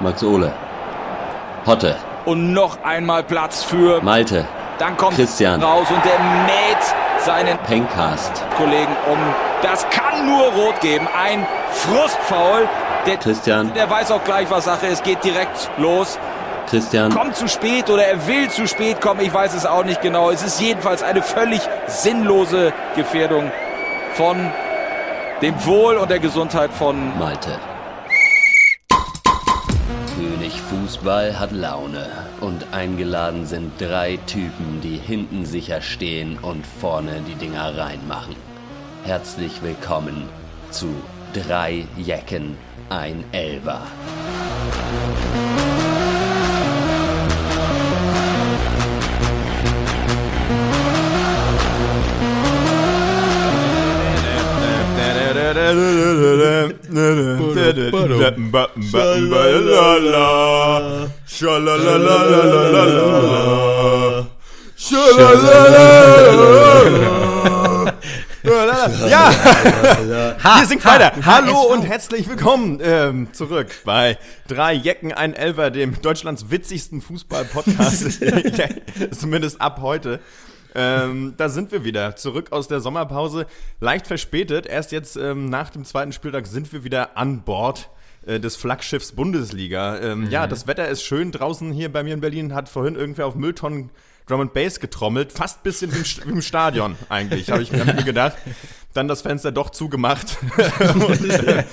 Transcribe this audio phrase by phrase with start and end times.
[0.00, 0.52] Max Ole.
[1.66, 1.96] Hotte.
[2.24, 4.44] Und noch einmal Platz für Malte.
[4.78, 5.62] Dann kommt Christian.
[5.62, 8.44] raus und der mäht seinen Pencast.
[8.58, 9.18] Kollegen um.
[9.62, 11.08] Das kann nur rot geben.
[11.18, 12.68] Ein Frustfaul.
[13.06, 13.72] Der, Christian.
[13.74, 15.02] der weiß auch gleich, was Sache ist.
[15.04, 16.18] Geht direkt los.
[16.68, 17.12] Christian.
[17.12, 19.20] Kommt zu spät oder er will zu spät kommen.
[19.20, 20.30] Ich weiß es auch nicht genau.
[20.30, 23.50] Es ist jedenfalls eine völlig sinnlose Gefährdung
[24.14, 24.50] von
[25.42, 27.58] dem Wohl und der Gesundheit von Malte.
[30.70, 32.08] Fußball hat Laune
[32.40, 38.34] und eingeladen sind drei Typen, die hinten sicher stehen und vorne die Dinger reinmachen.
[39.04, 40.28] Herzlich willkommen
[40.72, 40.88] zu
[41.32, 42.56] drei Jecken,
[42.88, 43.82] ein Elver.
[69.08, 69.30] Ja,
[70.58, 71.12] wir sind weiter.
[71.24, 78.20] Hallo und herzlich willkommen ähm, zurück bei Drei Jecken, ein Elfer, dem Deutschlands witzigsten Fußball-Podcast.
[79.12, 80.18] Zumindest ab heute.
[80.74, 83.46] Ähm, da sind wir wieder, zurück aus der Sommerpause.
[83.80, 87.90] Leicht verspätet, erst jetzt ähm, nach dem zweiten Spieltag sind wir wieder an Bord
[88.26, 89.98] äh, des Flaggschiffs Bundesliga.
[90.00, 91.32] Ähm, Ja, das Wetter ist schön.
[91.32, 93.90] Draußen hier bei mir in Berlin hat vorhin irgendwer auf Mülltonnen
[94.26, 95.32] Drum and Bass getrommelt.
[95.32, 98.36] Fast bisschen wie im, Stadion eigentlich, habe ich mir gedacht.
[98.96, 100.38] Dann das Fenster doch zugemacht
[100.94, 101.64] und äh,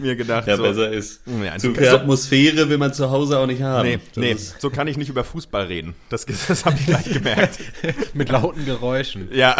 [0.00, 1.20] mir gedacht, Ja, so, besser ist.
[1.26, 3.86] Ja, Zu so- viel Atmosphäre will man zu Hause auch nicht haben.
[3.88, 5.94] Nee, Das nee, so kann ich nicht über Fußball reden.
[6.08, 7.58] Das, das habe ich gleich gemerkt.
[8.14, 9.28] Mit lauten Geräuschen.
[9.32, 9.56] Ja.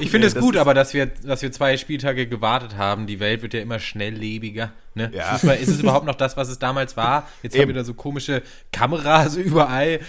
[0.00, 3.06] Ich finde Nee, es gut, aber dass wir, dass wir zwei Spieltage gewartet haben.
[3.06, 4.72] Die Welt wird ja immer schnelllebiger.
[4.94, 5.10] Ne?
[5.14, 5.34] Ja.
[5.34, 7.28] Fußball, ist es überhaupt noch das, was es damals war?
[7.44, 7.68] Jetzt haben Eben.
[7.70, 8.42] wir da so komische
[8.72, 10.00] Kameras überall.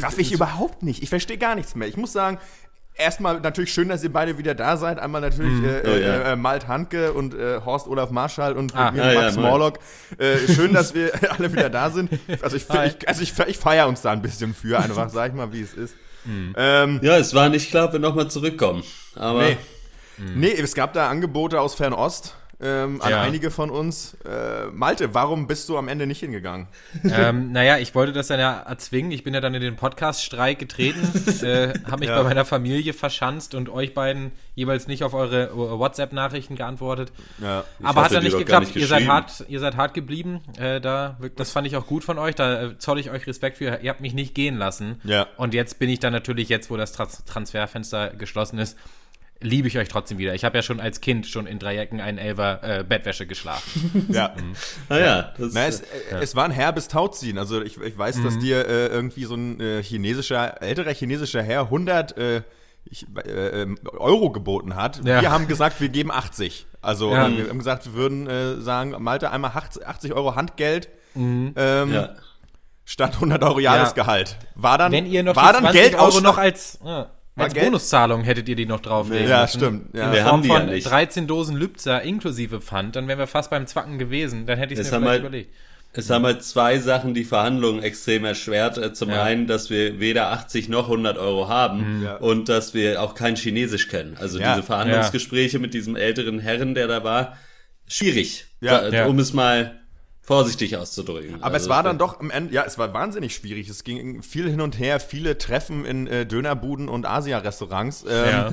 [0.00, 1.02] Raff ich überhaupt nicht.
[1.02, 1.86] Ich verstehe gar nichts mehr.
[1.88, 2.38] Ich muss sagen,
[3.00, 4.98] erstmal natürlich schön, dass ihr beide wieder da seid.
[4.98, 5.94] Einmal natürlich äh, Oh, ja.
[5.94, 8.90] äh, äh, Malt Handke und äh, Horst Olaf Marschall und Ah.
[8.92, 9.46] mir ja, Max moin.
[9.46, 9.78] Morlock.
[10.18, 12.10] Äh, schön, dass wir alle wieder da sind.
[12.42, 15.34] Also ich, ich, also ich, ich feiere uns da ein bisschen für, einfach sag ich
[15.36, 15.94] mal, wie es ist.
[16.56, 18.82] Ähm, Ja, es war nicht klar, ob wir nochmal zurückkommen.
[19.16, 19.56] Aber Nee.
[20.34, 23.22] Nee, es gab da Angebote aus Fernost ähm, an Ja.
[23.22, 24.16] einige von uns.
[24.24, 26.66] Äh, Malte, warum bist du am Ende nicht hingegangen?
[27.04, 29.12] ähm, naja, ich wollte das dann ja erzwingen.
[29.12, 31.00] Ich bin ja dann in den Podcast-Streik getreten,
[31.42, 32.16] äh, habe mich Ja.
[32.18, 37.12] bei meiner Familie verschanzt und euch beiden jeweils nicht auf eure WhatsApp-Nachrichten geantwortet.
[37.38, 37.64] Ja.
[37.82, 38.66] Aber hat dann nicht geklappt.
[38.66, 40.40] nicht ihr seid hart, ihr seid hart geblieben.
[40.58, 42.34] Äh, da, das fand ich auch gut von euch.
[42.34, 43.78] Da äh, zolle ich euch Respekt für.
[43.82, 45.00] Ihr habt mich nicht gehen lassen.
[45.04, 45.26] Ja.
[45.36, 48.76] Und jetzt bin ich dann natürlich jetzt, wo das Trans Transferfenster geschlossen ist,
[49.40, 50.34] liebe ich euch trotzdem wieder.
[50.34, 54.06] Ich habe ja schon als Kind schon in Dreiecken einen Elfer äh, Bettwäsche geschlafen.
[54.10, 54.34] Ja.
[54.88, 55.84] ah ja, das, Na, es, äh,
[56.20, 57.38] es war ein herbes Tauziehen.
[57.38, 61.62] Also ich, ich weiß, dass dir äh, irgendwie so ein äh, chinesischer, älterer chinesischer Herr
[61.62, 62.42] 100 äh,
[62.84, 64.98] ich, äh, ähm, Euro geboten hat.
[65.04, 65.20] Ja.
[65.20, 66.66] Wir haben gesagt, wir geben 80.
[66.80, 67.28] Also Ja.
[67.28, 71.54] äh, wir haben gesagt, wir würden äh, sagen, Malte, einmal 80 80 Euro Handgeld ähm,
[71.56, 72.10] ja.
[72.84, 74.36] statt 100 Euro Jahresgehalt.
[74.54, 77.10] War dann, Wenn ihr noch war dann 20 Geld Euro noch als, ja,
[77.44, 79.58] als Geld- Bonuszahlung hättet ihr die noch drauflegen Ja, müssen.
[79.58, 79.94] stimmt.
[79.94, 80.06] Ja.
[80.06, 80.90] In Wir Form haben die ja von nicht.
[80.90, 84.46] 13 Dosen Lübzer inklusive Pfand, dann wären wir fast beim Zwacken gewesen.
[84.46, 85.50] Dann hätte ich es mir haben vielleicht wir- überlegt.
[85.92, 88.78] Es haben halt zwei Sachen die Verhandlungen extrem erschwert.
[88.78, 89.24] Äh, Zum Ja.
[89.24, 92.14] einen, dass wir weder 80 noch 100 Euro haben Ja.
[92.18, 94.16] und dass wir auch kein Chinesisch können.
[94.20, 94.54] Also Ja.
[94.54, 97.36] diese Verhandlungsgespräche mit diesem älteren Herren, der da war,
[97.88, 98.88] schwierig, Ja.
[98.88, 99.06] Ja.
[99.06, 99.79] um es mal
[100.22, 101.36] vorsichtig auszudrücken.
[101.42, 103.68] Aber Also es war dann doch am Ende, ja, es war wahnsinnig schwierig.
[103.68, 108.04] Es ging viel hin und her, viele Treffen in äh, Dönerbuden und Asia-Restaurants.
[108.08, 108.52] Ähm, Ja.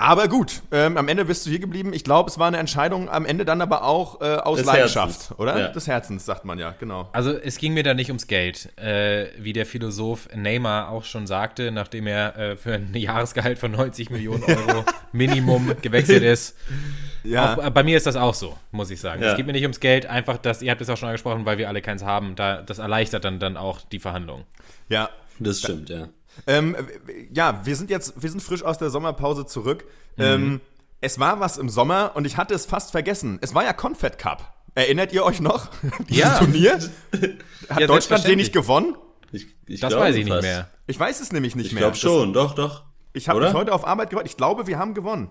[0.00, 1.92] Aber gut, ähm, am Ende bist du hier geblieben.
[1.92, 5.18] Ich glaube, es war eine Entscheidung am Ende dann aber auch äh, aus Des Leidenschaft,
[5.22, 5.38] Herzens.
[5.40, 5.58] oder?
[5.58, 5.68] Ja.
[5.70, 7.08] Des Herzens, sagt man ja, genau.
[7.12, 11.26] Also es ging mir da nicht ums Geld, äh, wie der Philosoph Neymar auch schon
[11.26, 16.56] sagte, nachdem er äh, für ein Jahresgehalt von 90 Millionen Euro Minimum gewechselt ist.
[17.24, 19.20] Ja, Auch, äh, bei mir ist das auch so, muss ich sagen.
[19.20, 19.30] Ja.
[19.32, 21.58] Es geht mir nicht ums Geld, einfach, dass, ihr habt es auch schon angesprochen, weil
[21.58, 24.44] wir alle keins haben, da, das erleichtert dann, dann auch die Verhandlungen.
[24.88, 25.10] ja.
[25.40, 26.08] Das stimmt, ja.
[26.46, 26.76] Ähm,
[27.32, 29.84] ja, wir sind jetzt, wir sind frisch aus der Sommerpause zurück.
[30.16, 30.60] Ähm,
[31.00, 33.38] es war was im Sommer und ich hatte es fast vergessen.
[33.40, 34.54] Es war ja Confed Cup.
[34.74, 35.68] Erinnert ihr euch noch?
[36.08, 36.38] Dieses Ja.
[36.38, 36.78] Turnier?
[37.68, 38.96] Hat Ja, Deutschland den nicht gewonnen?
[39.32, 40.42] Ich, ich Das glaube weiß ich nicht fast.
[40.42, 40.70] mehr.
[40.86, 41.80] Ich weiß es nämlich nicht Ich mehr.
[41.82, 42.84] glaube Das- schon, doch, doch.
[43.12, 44.26] Ich habe mich heute auf Arbeit gefreut.
[44.26, 45.30] Ich glaube, wir haben gewonnen.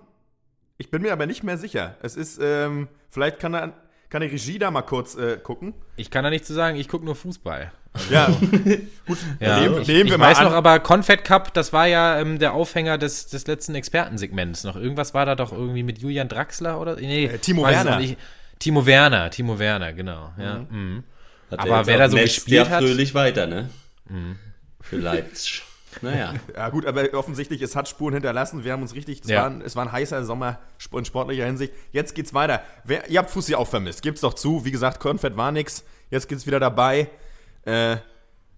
[0.77, 1.95] Ich bin mir aber nicht mehr sicher.
[2.01, 3.73] Es ist, ähm, vielleicht kann, er,
[4.09, 5.73] kann die Regie da mal kurz äh, gucken.
[5.95, 7.71] Ich kann da nichts zu sagen, ich gucke nur Fußball.
[8.11, 8.27] Ja,
[9.39, 11.87] Ja, Nehmen- ich, nehmen wir ich mal weiß an- noch, aber Confed Cup, das war
[11.87, 14.75] ja ähm, der Aufhänger des, des letzten Expertensegments noch.
[14.75, 16.95] Irgendwas war da doch irgendwie mit Julian Draxler oder?
[16.95, 17.99] Nee, Äh, Timo Werner.
[17.99, 18.17] nicht.
[18.59, 20.31] Timo Werner, Timo Werner, genau.
[20.37, 21.03] Ja, mhm.
[21.51, 22.83] Hat Aber wer da so gespielt ja hat.
[22.83, 23.69] fröhlich weiter, ne?
[24.09, 24.35] Mhm.
[24.81, 25.63] Für Leipzig.
[26.01, 26.33] Naja.
[26.55, 28.63] Ja, gut, aber offensichtlich, es hat Spuren hinterlassen.
[28.63, 29.41] Wir haben uns richtig, es, ja.
[29.41, 30.59] war, ein, es war ein heißer Sommer
[30.93, 31.73] in sportlicher Hinsicht.
[31.91, 32.61] Jetzt geht's weiter.
[32.83, 34.01] Wer, ihr habt Fussi auch vermisst.
[34.01, 34.65] Gibt's doch zu.
[34.65, 35.83] Wie gesagt, Konfett war nix.
[36.09, 37.09] Jetzt geht's wieder dabei.
[37.65, 37.97] Äh,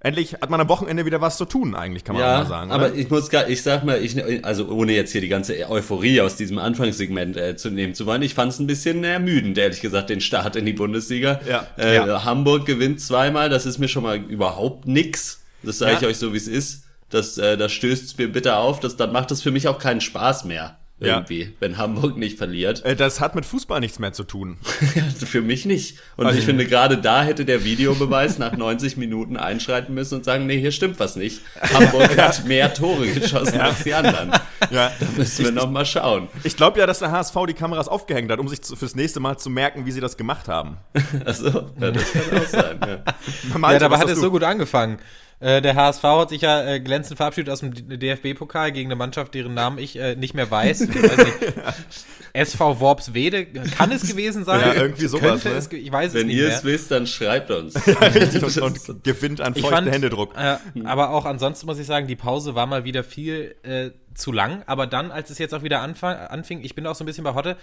[0.02, 2.72] endlich hat man am Wochenende wieder was zu tun, eigentlich, kann man ja, mal sagen.
[2.72, 2.96] Aber oder?
[2.96, 6.36] ich muss gar, ich sag mal, ich, also ohne jetzt hier die ganze Euphorie aus
[6.36, 10.10] diesem Anfangssegment äh, zu nehmen zu wollen, ich fand es ein bisschen ermüdend, ehrlich gesagt,
[10.10, 11.42] den Start in die Bundesliga.
[11.48, 11.68] Ja.
[11.78, 12.24] Äh, ja.
[12.24, 15.42] Hamburg gewinnt zweimal, das ist mir schon mal überhaupt nix.
[15.64, 16.84] Das sage ich euch so, wie es ist.
[17.10, 20.02] Das, äh, das stößt mir bitte auf, das, dann macht das für mich auch keinen
[20.02, 20.78] Spaß mehr.
[21.02, 21.50] Irgendwie, ja.
[21.62, 22.84] wenn Hamburg nicht verliert.
[22.84, 24.58] Äh, das hat mit Fußball nichts mehr zu tun.
[25.18, 25.98] für mich nicht.
[26.18, 30.26] Und also, ich finde, gerade da hätte der Videobeweis nach 90 Minuten einschreiten müssen und
[30.26, 31.42] sagen, nee, hier stimmt was nicht.
[31.74, 33.64] Hamburg hat mehr Tore geschossen ja.
[33.64, 34.32] als die anderen.
[34.72, 34.92] Ja.
[35.00, 36.28] Da müssen wir nochmal schauen.
[36.44, 39.22] Ich glaube ja, dass der HSV die Kameras aufgehängt hat, um sich zu, fürs nächste
[39.22, 40.78] Mal zu merken, wie sie das gemacht haben.
[41.26, 42.80] Achso, ja, das kann auch sein.
[42.82, 45.00] Ja, ja dabei hat es so gut angefangen.
[45.40, 49.34] Äh, der HSV hat sich ja äh, glänzend verabschiedet aus dem DFB-Pokal gegen eine Mannschaft,
[49.34, 50.82] deren Namen ich äh, nicht mehr weiß.
[50.90, 51.54] Weiß nicht.
[52.34, 54.60] SV Worpswede kann es gewesen sein.
[54.60, 55.44] Ja, irgendwie sowas.
[55.44, 55.52] Ne?
[55.52, 56.58] Es, ich weiß Wenn es nicht ihr mehr.
[56.58, 57.74] es wisst, dann schreibt uns.
[57.86, 60.36] ja, richtig, und, und gewinnt an feuchten Händedruck.
[60.38, 64.32] Äh, aber auch ansonsten muss ich sagen, die Pause war mal wieder viel äh, zu
[64.32, 64.64] lang.
[64.68, 67.24] Aber dann, als es jetzt auch wieder anfang, anfing, ich bin auch so ein bisschen
[67.24, 67.58] bei Hotte,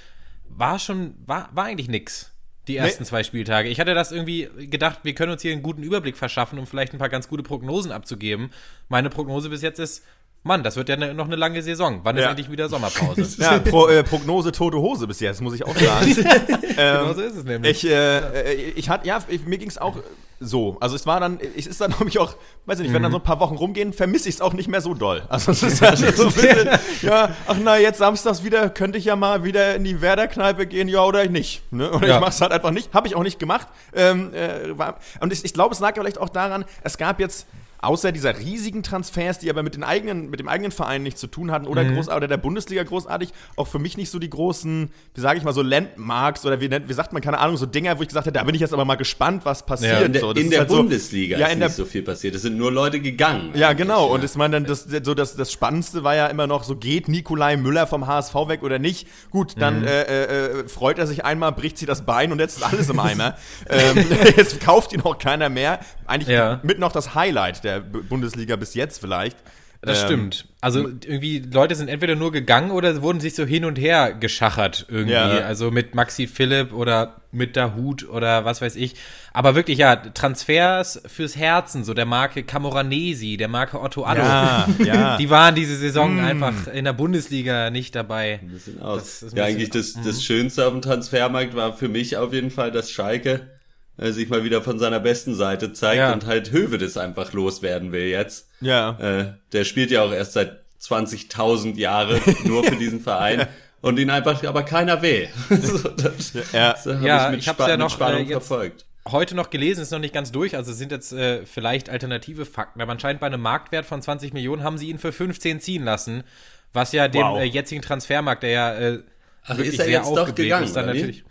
[0.49, 2.33] war schon, war, war eigentlich nix.
[2.69, 3.09] Die ersten nee.
[3.09, 3.69] zwei Spieltage.
[3.69, 6.93] Ich hatte das irgendwie gedacht, wir können uns hier einen guten Überblick verschaffen, um vielleicht
[6.93, 8.51] ein paar ganz gute Prognosen abzugeben.
[8.89, 10.05] Meine Prognose bis jetzt ist,
[10.47, 12.01] Mann, das wird ja ne, noch eine lange Saison.
[12.05, 12.23] Wann ja.
[12.23, 13.27] ist endlich wieder Sommerpause?
[13.43, 16.07] ja, Pro, äh, Prognose tote Hose bis jetzt, muss ich auch sagen.
[16.17, 17.85] ähm, genau so ist es nämlich.
[17.85, 19.97] Ich, äh, äh ich hatte, ja, ich, mir ging es auch
[20.39, 20.77] so.
[20.81, 23.19] Also es war dann, es ist dann nämlich auch, weiß ich nicht, wenn dann so
[23.19, 25.23] ein paar Wochen rumgehen, vermisse ich es auch nicht mehr so doll.
[25.29, 26.69] Also es ist halt so ein bisschen,
[27.03, 30.89] ja, ach na, jetzt samstags wieder, könnte ich ja mal wieder in die Werder-Kneipe gehen,
[30.89, 31.63] ja oder nicht.
[31.73, 31.91] Ne?
[31.91, 32.15] Oder ja.
[32.17, 32.95] ich mach's halt einfach nicht.
[32.95, 33.67] Habe ich auch nicht gemacht.
[33.95, 37.47] Ähm, äh, war, und ich, ich glaube, es lag vielleicht auch daran, es gab jetzt
[37.81, 41.27] außer dieser riesigen Transfers, die aber mit, den eigenen, mit dem eigenen Verein nichts zu
[41.27, 41.95] tun hatten oder, mhm.
[41.95, 45.45] groß, oder der Bundesliga großartig, auch für mich nicht so die großen, wie sage ich
[45.45, 48.27] mal, so Landmarks oder wie, wie sagt man, keine Ahnung, so Dinger, wo ich gesagt
[48.27, 50.01] hätte, da bin ich jetzt aber mal gespannt, was passiert.
[50.01, 51.85] Ja, in der, so, in der halt Bundesliga so, ja, in ist der, nicht so
[51.85, 52.35] viel passiert.
[52.35, 53.51] Es sind nur Leute gegangen.
[53.55, 54.07] Ja, genau.
[54.07, 54.15] Ja.
[54.15, 57.09] Und ich meine, dann das, so das, das Spannendste war ja immer noch, so geht
[57.09, 59.07] Nikolai Müller vom HSV weg oder nicht?
[59.31, 59.87] Gut, dann mhm.
[59.87, 63.01] äh, äh, freut er sich einmal, bricht sie das Bein und jetzt ist alles im
[63.01, 63.37] Eimer.
[63.69, 64.05] ähm,
[64.37, 65.81] jetzt kauft ihn auch keiner mehr.
[66.07, 66.61] Eigentlich ja.
[66.63, 69.37] mit noch das Highlight der Bundesliga bis jetzt vielleicht.
[69.83, 70.47] Das ähm, stimmt.
[70.61, 74.87] Also irgendwie, Leute sind entweder nur gegangen oder wurden sich so hin und her geschachert
[74.89, 75.13] irgendwie.
[75.13, 75.29] Ja.
[75.29, 78.95] Also mit Maxi Philipp oder mit Dahut oder was weiß ich.
[79.33, 84.23] Aber wirklich, ja, Transfers fürs Herzen, so der Marke Camoranesi, der Marke Otto Addo.
[84.23, 85.17] Ja, ja.
[85.19, 86.25] Die waren diese Saison mm.
[86.25, 88.41] einfach in der Bundesliga nicht dabei.
[88.81, 92.51] Das, das ja, eigentlich das, das Schönste auf dem Transfermarkt war für mich auf jeden
[92.51, 93.56] Fall, dass Schalke äh,
[93.99, 96.13] sich mal wieder von seiner besten Seite zeigt ja.
[96.13, 98.49] und halt Hövedes einfach loswerden will jetzt.
[98.61, 98.99] Ja.
[98.99, 103.47] Äh, der spielt ja auch erst seit 20.000 Jahre nur für diesen Verein.
[103.83, 105.29] Und ihn einfach aber keiner will.
[105.49, 108.85] so, das, ja, das hab ja, ich mit, ich Sp ja noch, Spannung äh, verfolgt.
[109.09, 112.81] Heute noch gelesen, ist noch nicht ganz durch, also sind jetzt äh, vielleicht alternative Fakten,
[112.81, 116.25] aber anscheinend bei einem Marktwert von 20 Millionen haben sie ihn für 15 ziehen lassen,
[116.73, 117.39] was ja dem wow.
[117.39, 118.99] äh, jetzigen Transfermarkt, der ja äh,
[119.45, 121.25] Ach, wirklich sehr aufgebläht ist, dann natürlich.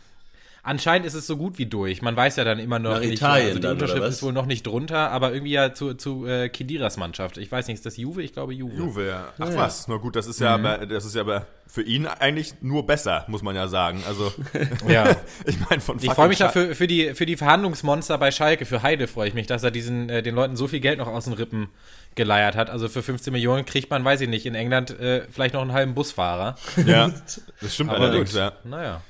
[0.68, 2.02] Anscheinend ist es so gut wie durch.
[2.02, 3.14] Man weiß ja dann immer noch Nach nicht.
[3.14, 6.50] Italien also die Unterschrift ist wohl noch nicht drunter, aber irgendwie ja zu, zu äh,
[6.50, 7.38] Kidiras Mannschaft.
[7.38, 8.24] Ich weiß nicht, ist das Juve?
[8.24, 8.76] Ich glaube Juve.
[8.76, 9.28] Juve, ja.
[9.38, 10.66] Ach ja, was, nur gut, das ist ja, mhm.
[10.66, 14.02] aber, das ist ja aber für ihn eigentlich nur besser, muss man ja sagen.
[14.08, 14.34] Also,
[14.88, 15.16] ja.
[15.46, 18.66] ich meine, von Ich freue mich ja für, für, die, für die Verhandlungsmonster bei Schalke,
[18.66, 21.08] für Heide freue ich mich, dass er diesen, äh, den Leuten so viel Geld noch
[21.08, 21.70] aus den Rippen
[22.16, 22.72] geleiert hat.
[22.72, 25.74] Also für 15 Millionen kriegt man, weiß ich nicht, in England äh, vielleicht noch einen
[25.74, 26.56] halben Busfahrer.
[26.88, 27.12] Ja,
[27.62, 28.54] das stimmt aber allerdings, ja.
[28.64, 29.02] Naja.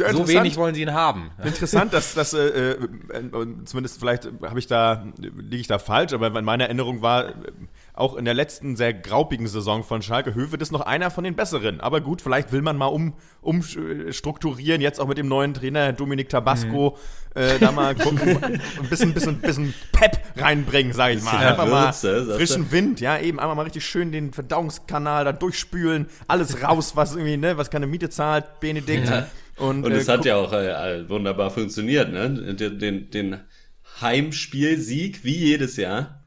[0.00, 1.30] Ja, so wenig wollen sie ihn haben.
[1.42, 2.78] Interessant, dass das, äh, äh,
[3.64, 7.32] zumindest vielleicht habe ich da, liege ich da falsch, aber in meiner Erinnerung war äh,
[7.94, 11.36] auch in der letzten sehr graupigen Saison von Schalke Höwe das noch einer von den
[11.36, 11.80] besseren.
[11.80, 16.28] Aber gut, vielleicht will man mal um, umstrukturieren, jetzt auch mit dem neuen Trainer Dominik
[16.28, 16.96] Tabasco,
[17.34, 17.40] mhm.
[17.40, 18.20] äh, da mal gucken,
[18.80, 21.36] ein bisschen, bisschen, bisschen Pep reinbringen, sage ich mal.
[21.36, 26.62] Einfach mal frischen Wind, ja, eben einmal mal richtig schön den Verdauungskanal da durchspülen, alles
[26.62, 29.08] raus, was irgendwie, ne, was keine Miete zahlt, Benedikt.
[29.08, 29.26] Ja.
[29.60, 32.54] Und, und es äh, hat ja auch äh, wunderbar funktioniert, ne?
[32.54, 33.40] Den, den, den
[34.00, 36.19] Heimspielsieg wie jedes Jahr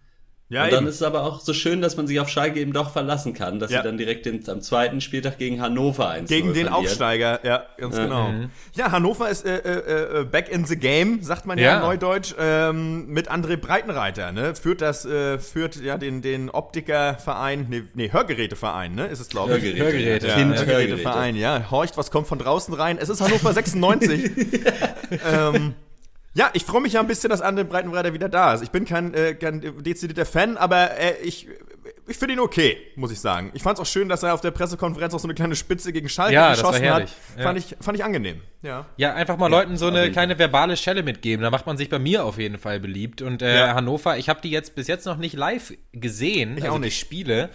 [0.54, 0.88] ja, und dann eben.
[0.88, 3.60] ist es aber auch so schön, dass man sich auf Schalke eben doch verlassen kann,
[3.60, 3.82] dass ja.
[3.82, 6.74] sie dann direkt den, am zweiten Spieltag gegen Hannover 1 Gegen den verlieren.
[6.74, 8.04] Aufsteiger, ja, ganz ja.
[8.04, 8.30] genau.
[8.30, 8.50] Mhm.
[8.76, 12.36] Ja, Hannover ist äh, äh, äh, back in the game, sagt man ja, ja neudeutsch,
[12.40, 14.54] ähm, mit André Breitenreiter, ne?
[14.56, 19.08] Führt das, äh, führt ja den, den Optikerverein, nee, nee, Hörgeräteverein, ne?
[19.08, 19.64] Ist es, glaube ich.
[19.64, 19.84] Hörgeräte.
[19.84, 20.28] Hörgeräte.
[20.28, 20.36] Ja.
[20.36, 21.72] Hörgeräteverein, ja.
[21.72, 22.98] Horcht, was kommt von draußen rein?
[23.00, 24.32] Es ist Hannover 96.
[25.34, 25.74] ähm,
[26.36, 28.64] Ja, ich freue mich ja ein bisschen, dass André Breitenreiter wieder da ist.
[28.64, 31.48] Ich bin kein, äh, kein dezidierter Fan, aber äh, ich,
[32.08, 33.52] ich finde ihn okay, muss ich sagen.
[33.54, 35.94] Ich fand es auch schön, dass er auf der Pressekonferenz auch so eine kleine Spitze
[35.94, 37.10] gegen Schalke ja, geschossen hat.
[37.38, 37.44] Ja.
[37.44, 38.42] Fand, ich, fand ich angenehm.
[38.64, 41.44] Ja, ja einfach mal ja, Leuten so eine kleine verbale Schelle mitgeben.
[41.44, 43.22] Da macht man sich bei mir auf jeden Fall beliebt.
[43.22, 46.76] Und äh, Hannover, ich habe die jetzt bis jetzt noch nicht live gesehen, ich also
[46.76, 46.96] auch nicht.
[46.96, 47.50] die Spiele.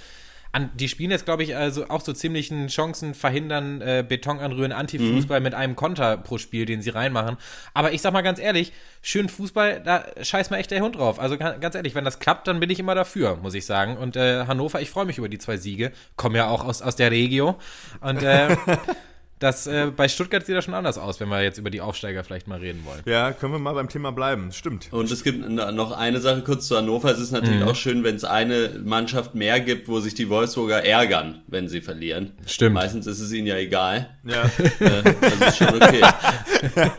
[0.52, 4.72] An, die spielen jetzt, glaube ich, also auch so ziemlichen Chancen verhindern, äh, Beton anrühren,
[4.72, 5.44] Anti-Fußball mhm.
[5.44, 7.36] mit einem Konter pro Spiel, den sie reinmachen.
[7.74, 11.20] Aber ich sag mal ganz ehrlich, schön Fußball, da scheiß mal echt der Hund drauf.
[11.20, 13.96] Also ganz ehrlich, wenn das klappt, dann bin ich immer dafür, muss ich sagen.
[13.96, 15.92] Und äh, Hannover, ich freue mich über die zwei Siege.
[16.16, 17.58] Komme ja auch aus, aus der Regio.
[18.00, 18.56] Und äh,
[19.38, 22.24] Das, äh, bei Stuttgart sieht das schon anders aus, wenn wir jetzt über die Aufsteiger
[22.24, 23.02] vielleicht mal reden wollen.
[23.04, 24.50] Ja, können wir mal beim Thema bleiben.
[24.52, 24.88] Stimmt.
[24.90, 27.10] Und es gibt noch eine Sache kurz zu Hannover.
[27.10, 27.68] Es ist natürlich mhm.
[27.68, 31.80] auch schön, wenn es eine Mannschaft mehr gibt, wo sich die Wolfsburger ärgern, wenn sie
[31.80, 32.32] verlieren.
[32.46, 32.74] Stimmt.
[32.74, 34.10] Meistens ist es ihnen ja egal.
[34.24, 34.42] Ja.
[34.80, 36.02] äh, das ist schon okay.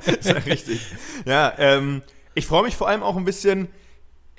[0.19, 0.79] ist ja richtig.
[1.25, 2.01] Ja, ähm,
[2.35, 3.65] ich freue mich vor allem auch ein bisschen.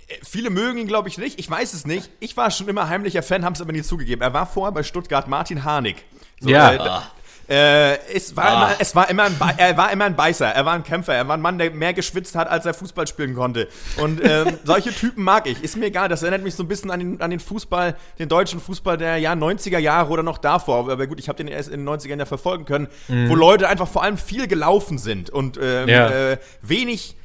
[0.08, 1.38] Äh, viele mögen ihn, glaube ich, nicht.
[1.38, 2.10] Ich weiß es nicht.
[2.18, 4.22] Ich war schon immer heimlicher Fan, haben es aber nie zugegeben.
[4.22, 5.96] Er war vorher bei Stuttgart Martin Harnik.
[6.40, 6.72] So, ja.
[6.72, 7.12] Äh, ah.
[7.50, 10.74] Äh, es, war immer, es war immer ein er war immer ein Beißer, er war
[10.74, 13.66] ein Kämpfer, er war ein Mann, der mehr geschwitzt hat, als er Fußball spielen konnte.
[13.96, 15.60] Und ähm, solche Typen mag ich.
[15.60, 18.28] Ist mir egal, das erinnert mich so ein bisschen an den, an den Fußball, den
[18.28, 20.88] deutschen Fußball der ja, 90er Jahre oder noch davor.
[20.88, 23.28] Aber gut, ich habe den erst in den 90ern ja verfolgen können, mhm.
[23.28, 26.08] wo Leute einfach vor allem viel gelaufen sind und ähm, ja.
[26.08, 27.16] äh, wenig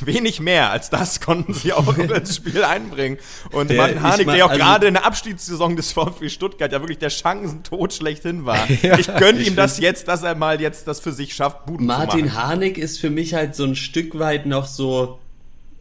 [0.00, 3.18] wenig mehr als das konnten sie auch ins Spiel einbringen.
[3.52, 6.80] Und der, Martin Harnik, der auch also, gerade in der Abstiegssaison des VfB Stuttgart ja
[6.80, 8.70] wirklich der Chancentod schlechthin war.
[8.82, 11.86] ja, ich gönne ihm das jetzt, dass er mal jetzt das für sich schafft, Buden
[11.86, 15.18] Martin Harnik ist für mich halt so ein Stück weit noch so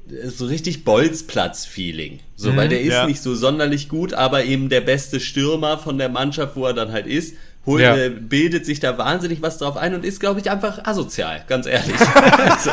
[0.08, 2.20] so richtig Bolzplatz-Feeling.
[2.36, 3.08] So, mhm, weil der ist ja.
[3.08, 6.92] nicht so sonderlich gut, aber eben der beste Stürmer von der Mannschaft, wo er dann
[6.92, 7.96] halt ist holt, ja.
[7.96, 11.66] äh, bildet sich da wahnsinnig was drauf ein und ist, glaube ich, einfach asozial, ganz
[11.66, 11.96] ehrlich.
[12.60, 12.72] so.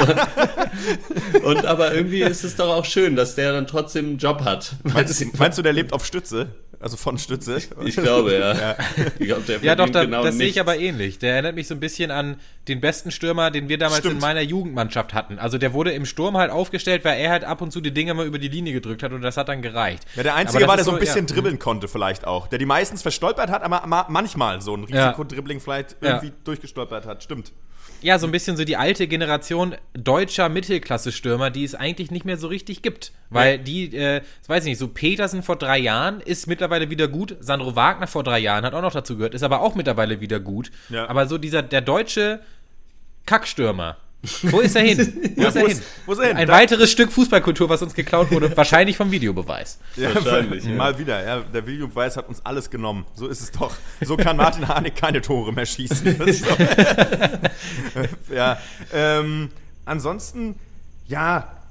[1.47, 4.75] Und aber irgendwie ist es doch auch schön, dass der dann trotzdem einen Job hat.
[4.83, 6.49] Meinst, meinst du, der lebt auf Stütze?
[6.83, 7.59] Also von Stütze.
[7.85, 8.53] Ich glaube, ja.
[8.55, 8.77] ja.
[9.19, 11.19] Ich glaub, der ja, doch, da, genau das sehe ich aber ähnlich.
[11.21, 12.37] Der erinnert mich so ein bisschen an
[12.69, 14.15] den besten Stürmer, den wir damals Stimmt.
[14.15, 15.39] in meiner Jugendmannschaft hatten.
[15.39, 18.15] Also der wurde im Sturm halt aufgestellt, weil er halt ab und zu die Dinge
[18.15, 20.05] mal über die Linie gedrückt hat und das hat dann gereicht.
[20.17, 21.35] Ja, der Einzige war, der so ein bisschen ja.
[21.35, 22.49] dribbeln konnte vielleicht auch.
[22.49, 27.23] Der die meistens verstolpert hat, aber manchmal so ein Risikodribbling vielleicht irgendwie durchgestolpert hat.
[27.23, 27.53] Stimmt
[28.03, 32.37] ja, so ein bisschen so die alte Generation deutscher Mittelklasse-Stürmer, die es eigentlich nicht mehr
[32.37, 33.13] so richtig gibt.
[33.31, 33.59] Weil ja.
[33.59, 37.37] die, äh, weiß ich nicht, so Petersen vor drei Jahren ist mittlerweile wieder gut.
[37.41, 40.41] Sandro Wagner vor drei Jahren hat auch noch dazu gehört, ist aber auch mittlerweile wieder
[40.41, 40.71] gut.
[40.91, 41.09] Ja.
[41.09, 42.41] Aber so dieser, der deutsche
[43.25, 43.97] Kackstürmer,
[44.43, 44.99] wo ist er hin?
[45.37, 45.81] Wo, ja, ist, er hin?
[46.07, 46.37] wo ist er hin?
[46.37, 49.79] Ein da weiteres Stück Fußballkultur, was uns geklaut wurde, wahrscheinlich vom Videobeweis.
[49.97, 50.65] Ja, wahrscheinlich.
[50.73, 50.77] Ja.
[50.77, 51.25] Mal wieder.
[51.25, 53.05] Ja, der Videobeweis hat uns alles genommen.
[53.15, 53.75] So ist es doch.
[54.01, 56.17] So kann Martin Harnik keine Tore mehr schießen.
[58.33, 58.59] ja.
[58.93, 59.51] Ähm,
[59.85, 60.55] ansonsten,
[61.09, 61.62] ja,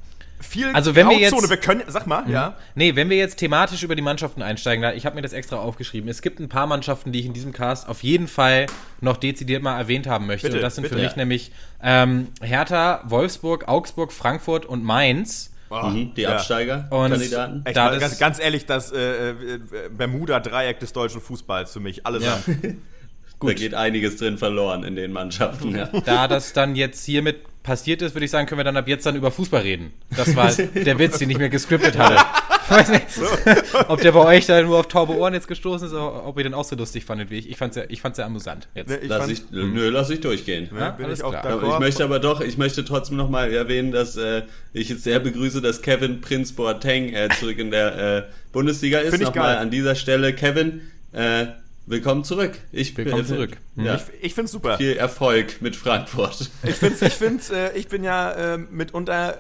[0.41, 2.31] viel also wenn wir jetzt, wir können, sag mal, mhm.
[2.31, 2.57] ja.
[2.75, 5.57] Nee, wenn wir jetzt thematisch über die Mannschaften einsteigen, da, ich habe mir das extra
[5.57, 6.09] aufgeschrieben.
[6.09, 8.67] Es gibt ein paar Mannschaften, die ich in diesem Cast auf jeden Fall
[8.99, 10.47] noch dezidiert mal erwähnt haben möchte.
[10.47, 10.95] Bitte, und das sind bitte.
[10.95, 15.51] für mich nämlich ähm, Hertha, Wolfsburg, Augsburg, Frankfurt und Mainz.
[15.69, 17.63] Oh, mhm, die Absteiger-Kandidaten.
[17.73, 22.05] Da ganz, ganz, ehrlich, das äh, äh, Bermuda-Dreieck des deutschen Fußballs für mich.
[22.05, 22.41] Alles ja.
[23.39, 23.49] Gut.
[23.49, 25.75] Da geht einiges drin verloren in den Mannschaften.
[25.75, 25.85] Ja.
[26.05, 29.05] Da das dann jetzt hiermit passiert ist, würde ich sagen, können wir dann ab jetzt
[29.05, 29.93] dann über Fußball reden.
[30.15, 32.17] Das war der Witz, den ich mir gescriptet hatte.
[32.63, 33.05] Ich weiß nicht,
[33.89, 36.43] ob der bei euch da nur auf taube Ohren jetzt gestoßen ist, oder ob ihr
[36.43, 37.49] den auch so lustig fandet wie ich.
[37.49, 38.67] Ich fand es ja, ich fand's ja amüsant.
[38.75, 38.89] Jetzt.
[38.89, 40.69] Nee, lass ich, nö, lass ich durchgehen.
[40.77, 44.43] Ja, bin ich, auch ich möchte aber doch, ich möchte trotzdem nochmal erwähnen, dass äh,
[44.73, 49.19] ich jetzt sehr begrüße, dass Kevin Prinz Boateng äh, zurück in der äh, Bundesliga ist.
[49.19, 51.47] Nochmal an dieser Stelle, Kevin, äh,
[51.85, 52.59] Willkommen zurück.
[52.71, 53.57] Ich Willkommen bin, zurück.
[53.75, 53.95] Ja.
[53.95, 54.77] Ich, ich finde es super.
[54.77, 56.51] Viel Erfolg mit Frankfurt.
[56.63, 59.37] Ich, find's, ich, find's, äh, ich bin ja äh, mitunter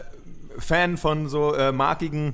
[0.57, 2.33] Fan von so äh, markigen äh,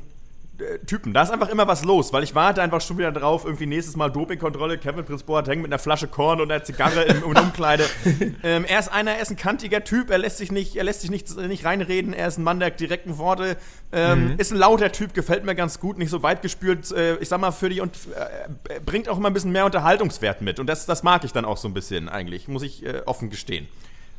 [0.86, 1.14] Typen.
[1.14, 3.96] Da ist einfach immer was los, weil ich warte einfach schon wieder drauf, irgendwie nächstes
[3.96, 7.86] Mal Dopingkontrolle, Kevin Prince Boateng mit einer Flasche Korn und einer Zigarre im, im Umkleide.
[8.44, 11.02] ähm, er ist einer, er ist ein kantiger Typ, er lässt sich nicht, er lässt
[11.02, 13.58] sich nicht, nicht reinreden, er ist ein Mann der direkten Worte,
[13.92, 14.40] ähm, mhm.
[14.40, 17.40] ist ein lauter Typ, gefällt mir ganz gut, nicht so weit gespült, äh, ich sag
[17.40, 20.60] mal, für die und äh, bringt auch immer ein bisschen mehr Unterhaltungswert mit.
[20.60, 23.30] Und das, das mag ich dann auch so ein bisschen eigentlich, muss ich äh, offen
[23.30, 23.68] gestehen.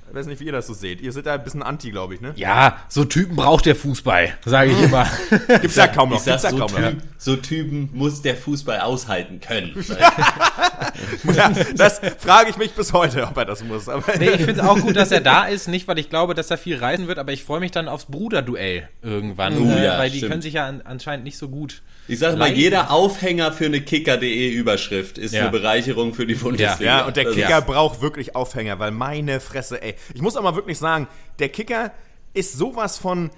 [0.09, 1.01] Ich weiß nicht, wie ihr das so seht.
[1.01, 2.33] Ihr seid da ein bisschen anti, glaube ich, ne?
[2.37, 5.07] Ja, so Typen braucht der Fußball, sage ich immer.
[5.61, 6.17] Gibt's ja kaum noch.
[6.17, 9.73] Ich sag, so, typ, so, Typen muss der Fußball aushalten können.
[11.35, 13.89] ja, das frage ich mich bis heute, ob er das muss.
[13.89, 15.69] Aber nee, ich finde es auch gut, dass er da ist.
[15.69, 18.07] Nicht, weil ich glaube, dass er viel reisen wird, aber ich freue mich dann aufs
[18.07, 19.59] Bruderduell irgendwann.
[19.59, 20.33] Uh, äh, ja, weil die stimmt.
[20.33, 23.83] können sich ja an, anscheinend nicht so gut ich sag mal, jeder Aufhänger für eine
[23.83, 25.43] Kicker.de Überschrift ist ja.
[25.43, 27.01] eine Bereicherung für die Bundesliga.
[27.01, 27.61] Ja, und der Kicker ja.
[27.61, 29.95] braucht wirklich Aufhänger, weil meine Fresse, ey.
[30.15, 31.93] Ich muss mal wirklich sagen, der Kicker,
[32.35, 33.31] ist sowas von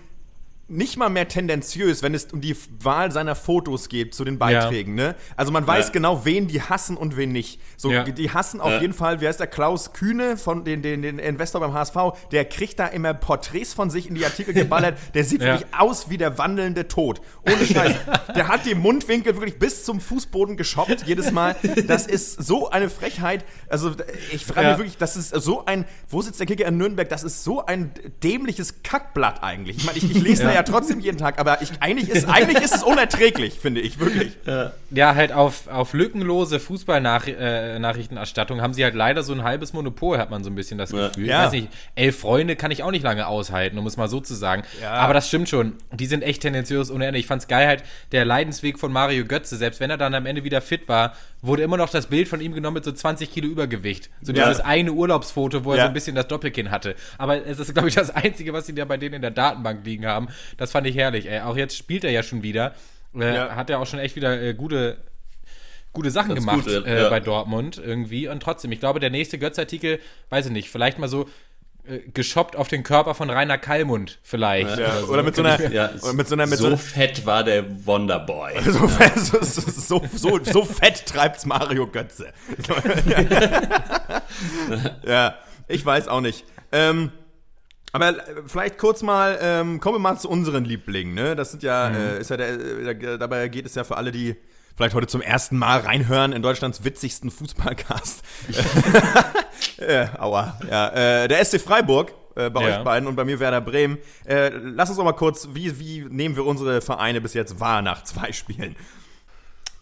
[0.71, 4.97] nicht mal mehr tendenziös, wenn es um die Wahl seiner Fotos geht zu den Beiträgen.
[4.97, 5.09] Ja.
[5.09, 5.15] Ne?
[5.37, 5.93] Also man weiß ja.
[5.93, 7.61] genau, wen die hassen und wen nicht.
[7.77, 8.05] So, ja.
[8.05, 11.61] die hassen auf jeden Fall, wie heißt der Klaus Kühne von den, den, den Investor
[11.61, 11.97] beim HSV,
[12.31, 14.99] der kriegt da immer Porträts von sich in die Artikel geballert.
[15.15, 17.21] Der sieht wirklich aus wie der wandelnde Tod.
[17.45, 17.95] Ohne Scheiß.
[18.35, 21.57] der hat die Mundwinkel wirklich bis zum Fußboden geschoppt jedes Mal.
[21.87, 23.45] Das ist so eine Frechheit.
[23.69, 23.93] Also
[24.33, 27.09] ich frage mich wirklich, das ist so ein, wo sitzt der Kicker in Nürnberg?
[27.09, 29.79] Das ist so ein dämliches Kackblatt eigentlich.
[29.79, 32.29] Ich meine, ich, ich lese da ja ja trotzdem jeden Tag, aber ich, eigentlich, ist,
[32.29, 34.37] eigentlich ist es unerträglich, finde ich, wirklich.
[34.91, 40.19] Ja, halt auf, auf lückenlose Fußballnachrichtenerstattung äh, haben sie halt leider so ein halbes Monopol,
[40.19, 41.27] hat man so ein bisschen das Gefühl.
[41.27, 41.41] Ja.
[41.41, 44.21] Ich weiß nicht, elf Freunde kann ich auch nicht lange aushalten, um es mal so
[44.21, 44.65] zu sagen.
[44.83, 44.93] Ja.
[44.93, 45.75] Aber das stimmt schon.
[45.93, 47.19] Die sind echt tendenziös ohne Ende.
[47.19, 50.45] Ich fand's geil halt, der Leidensweg von Mario Götze, selbst wenn er dann am Ende
[50.45, 53.49] wieder fit war, wurde immer noch das Bild von ihm genommen mit so 20 Kilo
[53.49, 54.11] Übergewicht.
[54.21, 54.65] So dieses ja.
[54.65, 55.83] eine Urlaubsfoto, wo er ja.
[55.85, 56.95] so ein bisschen das Doppelkinn hatte.
[57.19, 59.85] Aber es ist, glaube ich, das Einzige, was sie da bei denen in der Datenbank
[59.85, 60.29] liegen haben.
[60.57, 61.41] Das fand ich herrlich, ey.
[61.41, 62.75] Auch jetzt spielt er ja schon wieder.
[63.15, 63.57] Äh, ja.
[63.57, 64.99] Hat er auch schon echt wieder äh, gute,
[65.93, 68.29] gute Sachen Ganz gemacht gut, äh, bei Dortmund irgendwie.
[68.29, 71.27] Und trotzdem, ich glaube, der nächste Götz-Artikel, weiß ich nicht, vielleicht mal so
[71.91, 74.79] äh, geschoppt auf den Körper von Rainer Kallmund vielleicht.
[74.79, 74.85] Ja.
[74.87, 75.13] Oder, so.
[75.13, 77.65] oder, mit so einer, ja, oder mit so einer mit so, so fett war der
[77.87, 78.53] Wonderboy.
[78.71, 82.33] So, fett, so, so, so, so fett treibt's Mario Götze.
[85.07, 85.35] ja,
[85.67, 86.45] ich weiß auch nicht.
[86.71, 87.11] Ähm,
[87.93, 91.15] aber äh, vielleicht kurz mal, ähm, kommen wir mal zu unseren Lieblingen.
[91.15, 91.37] Ne?
[91.37, 91.97] Das sind ja, mhm.
[91.97, 94.37] äh, ist ja der, der, dabei geht es ja für alle, die
[94.77, 98.23] vielleicht heute zum ersten Mal reinhören in Deutschlands witzigsten Fußballcast.
[99.79, 100.89] äh, aua, ja.
[100.89, 102.79] Äh, der SC Freiburg, äh, bei ja.
[102.79, 103.99] euch beiden und bei mir Werder Bremen.
[104.25, 107.83] Äh, lass uns doch mal kurz, wie, wie nehmen wir unsere Vereine bis jetzt wahr
[107.83, 108.77] nach zwei Spielen?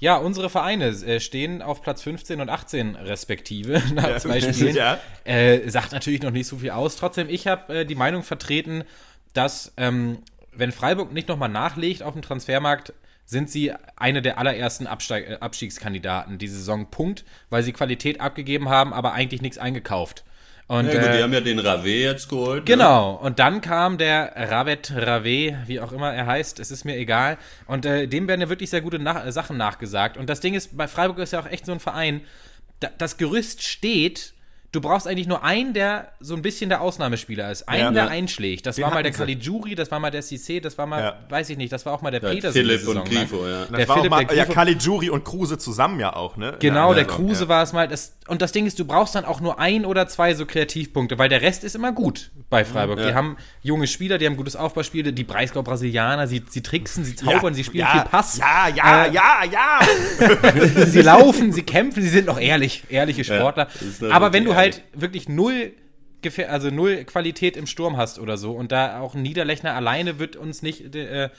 [0.00, 4.18] Ja, unsere Vereine äh, stehen auf Platz 15 und 18 respektive nach ja.
[4.18, 4.76] zwei Spielen.
[4.76, 4.98] Ja.
[5.24, 6.96] Äh, sagt natürlich noch nicht so viel aus.
[6.96, 8.84] Trotzdem, ich habe äh, die Meinung vertreten,
[9.34, 10.18] dass ähm,
[10.52, 12.92] wenn Freiburg nicht nochmal nachlegt auf dem Transfermarkt,
[13.24, 16.90] sind sie eine der allerersten Absteig äh, Abstiegskandidaten diese Saison.
[16.90, 20.24] Punkt, weil sie Qualität abgegeben haben, aber eigentlich nichts eingekauft.
[20.68, 22.58] Und, ja, gut, äh, die haben ja den Rave jetzt geholt.
[22.58, 22.64] Ne?
[22.76, 23.18] Genau, ne?
[23.20, 27.38] und dann kam der Ravet Rave, wie auch immer er heißt, es ist mir egal.
[27.66, 30.18] Und äh, dem werden ja wirklich sehr gute Nach Sachen nachgesagt.
[30.18, 32.20] Und das Ding ist, bei Freiburg ist ja auch echt so ein Verein,
[32.80, 34.34] da, das Gerüst steht
[34.72, 37.68] du brauchst eigentlich nur einen, der so ein bisschen der Ausnahmespieler ist.
[37.68, 38.66] Einen, ja, der einschlägt.
[38.66, 41.18] Das Den war mal der Caligiuri, das war mal der Cissé, das war mal, ja.
[41.28, 42.54] weiß ich nicht, das war auch mal der ja, Petersen.
[42.54, 43.64] Philipp und Grifo, ja.
[43.64, 44.48] Der das war Philipp, auch mal, der Grifo.
[44.50, 46.56] Ja, Caligiuri und Kruse zusammen ja auch, ne?
[46.58, 47.88] Genau, der Kruse war es mal.
[47.88, 51.18] Das, und das Ding ist, du brauchst dann auch nur ein oder zwei so Kreativpunkte,
[51.18, 52.98] weil der Rest ist immer gut bei Freiburg.
[52.98, 57.54] Die haben junge Spieler, die haben gutes Aufbauspiel, die Breisgau-Brasilianer, sie, sie tricksen, sie zaubern,
[57.54, 58.38] sie spielen viel Pass.
[58.38, 60.86] Ja, ja, äh, ja, ja.
[60.86, 63.68] sie laufen, sie kämpfen, sie sind noch ehrlich, ehrliche Sportler.
[64.10, 65.72] Aber wenn du halt wirklich null
[66.48, 70.34] also null Qualität im Sturm hast oder so und da auch ein Niederlechner alleine wird
[70.34, 71.30] uns nicht äh,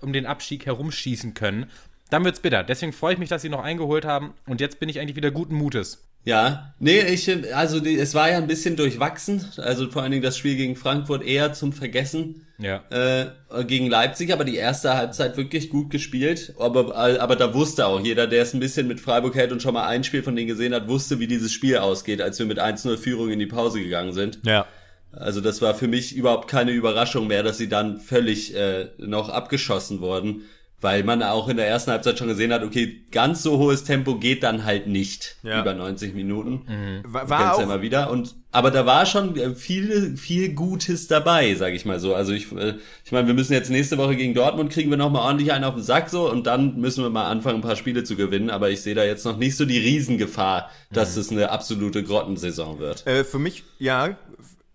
[0.00, 1.70] um den Abstieg herumschießen können,
[2.10, 2.64] dann wird's bitter.
[2.64, 5.30] Deswegen freue ich mich, dass sie noch eingeholt haben und jetzt bin ich eigentlich wieder
[5.30, 6.09] guten Mutes.
[6.24, 9.44] Ja, nee, ich, also die, es war ja ein bisschen durchwachsen.
[9.56, 12.46] Also vor allen Dingen das Spiel gegen Frankfurt eher zum Vergessen.
[12.58, 12.82] Ja.
[12.90, 16.54] Äh, gegen Leipzig, aber die erste Halbzeit wirklich gut gespielt.
[16.58, 19.72] Aber, aber da wusste auch jeder, der es ein bisschen mit Freiburg hält und schon
[19.72, 22.60] mal ein Spiel von denen gesehen hat, wusste, wie dieses Spiel ausgeht, als wir mit
[22.60, 24.40] 1-0 Führung in die Pause gegangen sind.
[24.44, 24.66] Ja.
[25.12, 29.30] Also das war für mich überhaupt keine Überraschung mehr, dass sie dann völlig äh, noch
[29.30, 30.42] abgeschossen wurden
[30.80, 34.16] weil man auch in der ersten Halbzeit schon gesehen hat, okay, ganz so hohes Tempo
[34.16, 35.60] geht dann halt nicht ja.
[35.60, 36.62] über 90 Minuten.
[36.66, 37.02] Mhm.
[37.04, 41.54] War, war auch ja immer wieder und aber da war schon viel viel Gutes dabei,
[41.54, 42.14] sage ich mal so.
[42.14, 45.10] Also ich äh, ich meine, wir müssen jetzt nächste Woche gegen Dortmund kriegen wir noch
[45.10, 47.76] mal ordentlich einen auf den Sack so und dann müssen wir mal anfangen ein paar
[47.76, 51.20] Spiele zu gewinnen, aber ich sehe da jetzt noch nicht so die Riesengefahr, dass mhm.
[51.20, 53.06] es eine absolute Grottensaison wird.
[53.06, 54.16] Äh, für mich ja,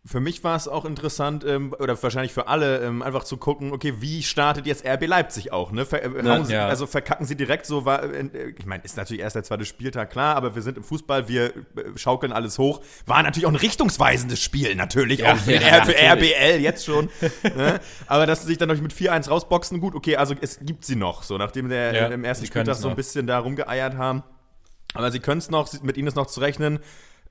[0.08, 3.74] für mich war es auch interessant, ähm, oder wahrscheinlich für alle, ähm, einfach zu gucken,
[3.74, 5.86] okay, wie startet jetzt RB Leipzig auch, ne?
[5.86, 6.68] Ver äh, ja, sie, ja.
[6.68, 10.12] Also verkacken sie direkt so, war, äh, ich meine, ist natürlich erst der zweite Spieltag,
[10.12, 11.52] klar, aber wir sind im Fußball, wir äh,
[11.96, 12.82] schaukeln alles hoch.
[13.08, 17.10] War natürlich auch ein richtungsweisendes Spiel, natürlich, ja, auch für, für RBL jetzt schon.
[17.56, 17.80] ne?
[18.06, 20.96] Aber dass sie sich dann noch mit 4-1 rausboxen, gut, okay, also es gibt sie
[20.96, 24.24] noch, so, nachdem der äh, im ersten Spieltag so ein bisschen da rumgeeiert haben.
[24.96, 26.80] Aber sie können es noch, mit ihnen ist noch zu rechnen.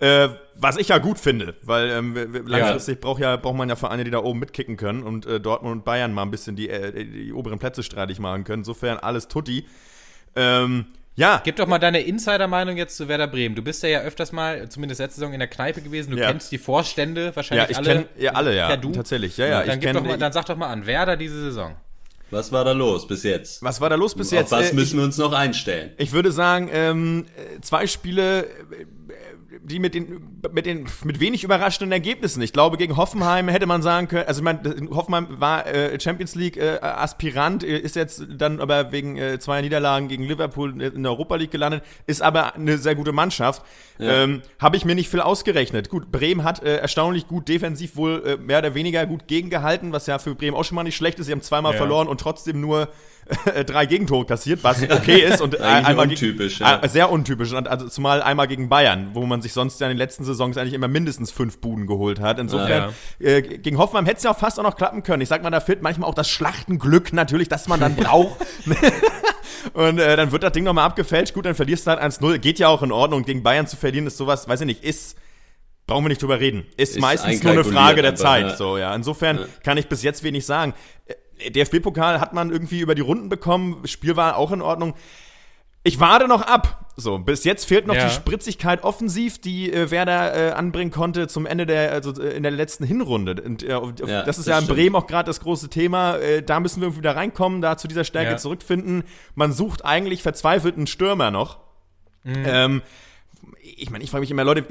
[0.00, 2.14] Äh, was ich ja gut finde, weil ähm,
[2.46, 3.00] langfristig ja.
[3.00, 5.84] braucht ja, braucht man ja Vereine, die da oben mitkicken können und äh, Dortmund und
[5.84, 8.60] Bayern mal ein bisschen die, äh, die oberen Plätze streitig machen können.
[8.60, 9.66] Insofern alles tutti.
[10.34, 11.40] Ähm, ja.
[11.44, 13.54] Gib doch mal deine Insider-Meinung jetzt zu Werder Bremen.
[13.54, 16.10] Du bist ja ja öfters mal, zumindest letzte Saison, in der Kneipe gewesen.
[16.10, 16.26] Du ja.
[16.26, 17.88] kennst die Vorstände wahrscheinlich ja, ich alle.
[17.88, 18.76] Kenn, ja, alle, ja.
[18.76, 18.90] Du?
[18.90, 19.62] Tatsächlich, ja, ja.
[19.62, 21.76] Dann, gib kenn, doch mal, dann sag doch mal an, Werder diese Saison.
[22.30, 23.62] Was war da los bis jetzt?
[23.62, 24.50] Was war da los bis Auf jetzt?
[24.50, 25.92] Was äh, müssen wir uns noch einstellen?
[25.98, 27.26] Ich würde sagen, ähm,
[27.62, 28.48] zwei Spiele
[29.62, 32.42] die mit den, mit den, mit wenig überraschenden Ergebnissen.
[32.42, 36.34] Ich glaube, gegen Hoffenheim hätte man sagen können, also ich meine, Hoffenheim war äh, Champions
[36.34, 41.02] League äh, Aspirant, äh, ist jetzt dann aber wegen äh, zweier Niederlagen gegen Liverpool in
[41.02, 43.62] der Europa League gelandet, ist aber eine sehr gute Mannschaft.
[43.98, 44.24] Ja.
[44.24, 45.88] Ähm, Habe ich mir nicht viel ausgerechnet.
[45.88, 50.06] Gut, Bremen hat äh, erstaunlich gut defensiv wohl äh, mehr oder weniger gut gegengehalten, was
[50.06, 51.26] ja für Bremen auch schon mal nicht schlecht ist.
[51.26, 51.78] Sie haben zweimal ja.
[51.78, 52.88] verloren und trotzdem nur
[53.66, 56.88] drei Gegentore kassiert, was okay ist und einmal untypisch, gegen, ja.
[56.88, 59.98] sehr untypisch und also zumal einmal gegen Bayern, wo man sich sonst ja in den
[59.98, 62.38] letzten Saisons eigentlich immer mindestens fünf Buden geholt hat.
[62.38, 63.28] Insofern ja.
[63.28, 65.22] äh, gegen Hoffenheim hätte es ja auch fast auch noch klappen können.
[65.22, 68.44] Ich sag mal, da fehlt manchmal auch das Schlachtenglück natürlich, das man dann braucht.
[69.72, 71.34] und äh, dann wird das Ding nochmal abgefälscht.
[71.34, 72.38] Gut, dann verlierst du halt 1-0.
[72.38, 73.24] Geht ja auch in Ordnung.
[73.24, 75.16] Gegen Bayern zu verlieren ist sowas, weiß ich nicht, ist
[75.86, 76.66] brauchen wir nicht drüber reden.
[76.76, 78.46] Ist, ist meistens nur eine Frage der Zeit.
[78.46, 78.56] Ja.
[78.56, 78.94] So, ja.
[78.94, 79.46] Insofern ja.
[79.62, 80.74] kann ich bis jetzt wenig sagen.
[81.50, 83.86] DFB-Pokal hat man irgendwie über die Runden bekommen.
[83.86, 84.94] Spiel war auch in Ordnung.
[85.86, 86.92] Ich warte noch ab.
[86.96, 88.06] So, bis jetzt fehlt noch ja.
[88.06, 92.42] die Spritzigkeit offensiv, die äh, Werder äh, anbringen konnte zum Ende der, also äh, in
[92.42, 93.42] der letzten Hinrunde.
[93.42, 96.16] Und äh, auf, ja, das ist das ja in Bremen auch gerade das große Thema.
[96.16, 98.36] Äh, da müssen wir wieder reinkommen, da zu dieser Stärke ja.
[98.38, 99.04] zurückfinden.
[99.34, 101.58] Man sucht eigentlich verzweifelt einen Stürmer noch.
[102.22, 102.44] Mhm.
[102.46, 102.82] Ähm,
[103.76, 104.64] ich meine, ich frage mich immer, Leute,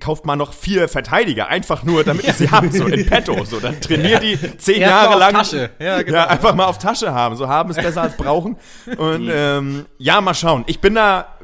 [0.00, 3.44] kauft mal noch vier Verteidiger, einfach nur, damit ihr sie habt, so in petto.
[3.44, 5.34] So, dann trainiert die zehn Erst Jahre lang.
[5.34, 5.70] Tasche.
[5.78, 6.18] Ja, genau.
[6.18, 7.36] ja, einfach mal auf Tasche haben.
[7.36, 8.56] So haben ist besser als brauchen.
[8.96, 9.32] Und mhm.
[9.32, 10.64] ähm, ja, mal schauen.
[10.66, 11.36] Ich bin da.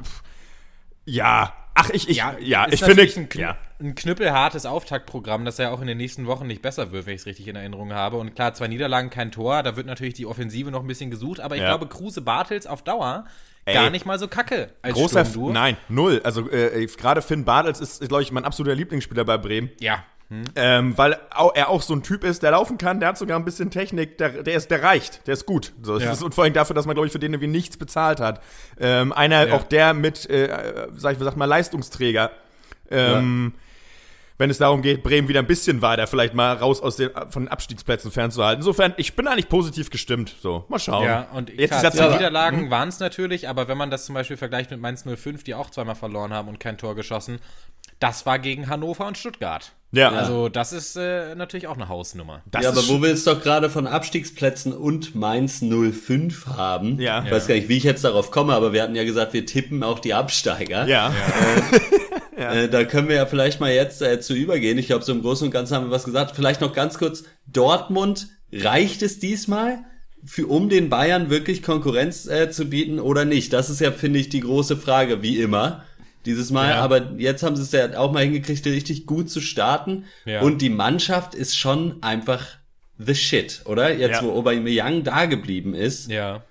[1.04, 3.08] Ja, ach, ich, ich, ja, ja ich finde.
[3.34, 3.56] Ja.
[3.84, 7.20] Ein knüppelhartes Auftaktprogramm, das ja auch in den nächsten Wochen nicht besser wird, wenn ich
[7.20, 8.16] es richtig in Erinnerung habe.
[8.16, 11.40] Und klar, zwei Niederlagen, kein Tor, da wird natürlich die Offensive noch ein bisschen gesucht,
[11.40, 11.68] aber ich ja.
[11.68, 13.26] glaube, Kruse Bartels auf Dauer
[13.66, 15.52] Ey, gar nicht mal so kacke als großer Sturmduo.
[15.52, 16.20] Nein, null.
[16.24, 19.70] Also äh, gerade Finn Bartels ist, glaube ich, mein absoluter Lieblingsspieler bei Bremen.
[19.80, 20.04] Ja.
[20.28, 20.42] Hm.
[20.56, 21.18] Ähm, weil
[21.54, 24.18] er auch so ein Typ ist, der laufen kann, der hat sogar ein bisschen Technik,
[24.18, 25.72] der, der, ist, der reicht, der ist gut.
[25.82, 26.12] So, ja.
[26.12, 28.42] ist, und vor allem dafür, dass man, glaube ich, für den irgendwie nichts bezahlt hat.
[28.78, 29.54] Ähm, einer, ja.
[29.54, 32.30] auch der mit, äh, sag ich sag mal, Leistungsträger.
[32.90, 33.63] Ähm, ja
[34.36, 37.44] wenn es darum geht, Bremen wieder ein bisschen weiter, vielleicht mal raus aus den, von
[37.44, 38.60] den Abstiegsplätzen fernzuhalten.
[38.60, 40.34] Insofern, ich bin eigentlich positiv gestimmt.
[40.42, 41.04] So, mal schauen.
[41.04, 42.70] Ja, und jetzt klar, ja, Niederlagen hm?
[42.70, 45.70] waren es natürlich, aber wenn man das zum Beispiel vergleicht mit Mainz 05, die auch
[45.70, 47.38] zweimal verloren haben und kein Tor geschossen,
[48.00, 49.72] das war gegen Hannover und Stuttgart.
[49.92, 50.10] Ja.
[50.10, 52.42] Also, das ist äh, natürlich auch eine Hausnummer.
[52.50, 56.98] Das ja, aber wo wir jetzt doch gerade von Abstiegsplätzen und Mainz 05 haben.
[57.00, 57.22] Ja.
[57.24, 59.46] Ich weiß gar nicht, wie ich jetzt darauf komme, aber wir hatten ja gesagt, wir
[59.46, 60.88] tippen auch die Absteiger.
[60.88, 61.10] Ja.
[61.10, 61.80] Äh,
[62.38, 62.54] ja.
[62.54, 64.78] Äh, da können wir ja vielleicht mal jetzt äh, zu übergehen.
[64.78, 66.34] Ich glaube, so im Großen und Ganzen haben wir was gesagt.
[66.34, 67.24] Vielleicht noch ganz kurz.
[67.46, 69.78] Dortmund, reicht es diesmal?
[70.24, 73.52] Für, um den Bayern wirklich Konkurrenz äh, zu bieten oder nicht?
[73.52, 75.84] Das ist ja, finde ich, die große Frage, wie immer
[76.24, 76.70] dieses Mal.
[76.70, 76.76] Ja.
[76.76, 80.04] Aber jetzt haben sie es ja auch mal hingekriegt, richtig gut zu starten.
[80.24, 80.40] Ja.
[80.40, 82.46] Und die Mannschaft ist schon einfach
[82.98, 83.94] the shit, oder?
[83.94, 84.22] Jetzt, ja.
[84.22, 86.10] wo Aubameyang da geblieben ist.
[86.10, 86.42] Ja.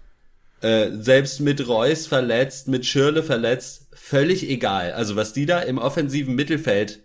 [0.62, 4.94] Äh, selbst mit Reus verletzt, mit Schirle verletzt, völlig egal.
[4.94, 7.02] Also was die da im offensiven Mittelfeld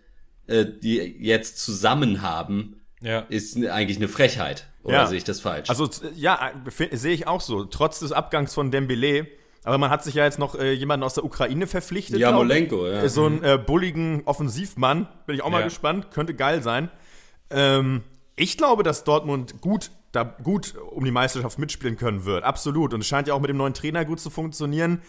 [0.46, 3.20] äh, die jetzt zusammen haben, ja.
[3.28, 4.66] ist eigentlich eine Frechheit.
[4.82, 5.06] Oder ja.
[5.06, 5.68] sehe ich das falsch?
[5.68, 6.52] Also ja,
[6.92, 7.64] sehe ich auch so.
[7.64, 9.26] Trotz des Abgangs von Dembele
[9.64, 12.18] aber man hat sich ja jetzt noch äh, jemanden aus der Ukraine verpflichtet.
[12.18, 13.06] Ja, Molenko, ja.
[13.08, 15.08] So einen äh, bulligen Offensivmann.
[15.26, 15.64] Bin ich auch mal ja.
[15.64, 16.10] gespannt.
[16.10, 16.90] Könnte geil sein.
[17.50, 18.02] Ähm,
[18.34, 22.44] ich glaube, dass Dortmund gut, da gut um die Meisterschaft mitspielen können wird.
[22.44, 22.94] Absolut.
[22.94, 25.02] Und es scheint ja auch mit dem neuen Trainer gut zu funktionieren.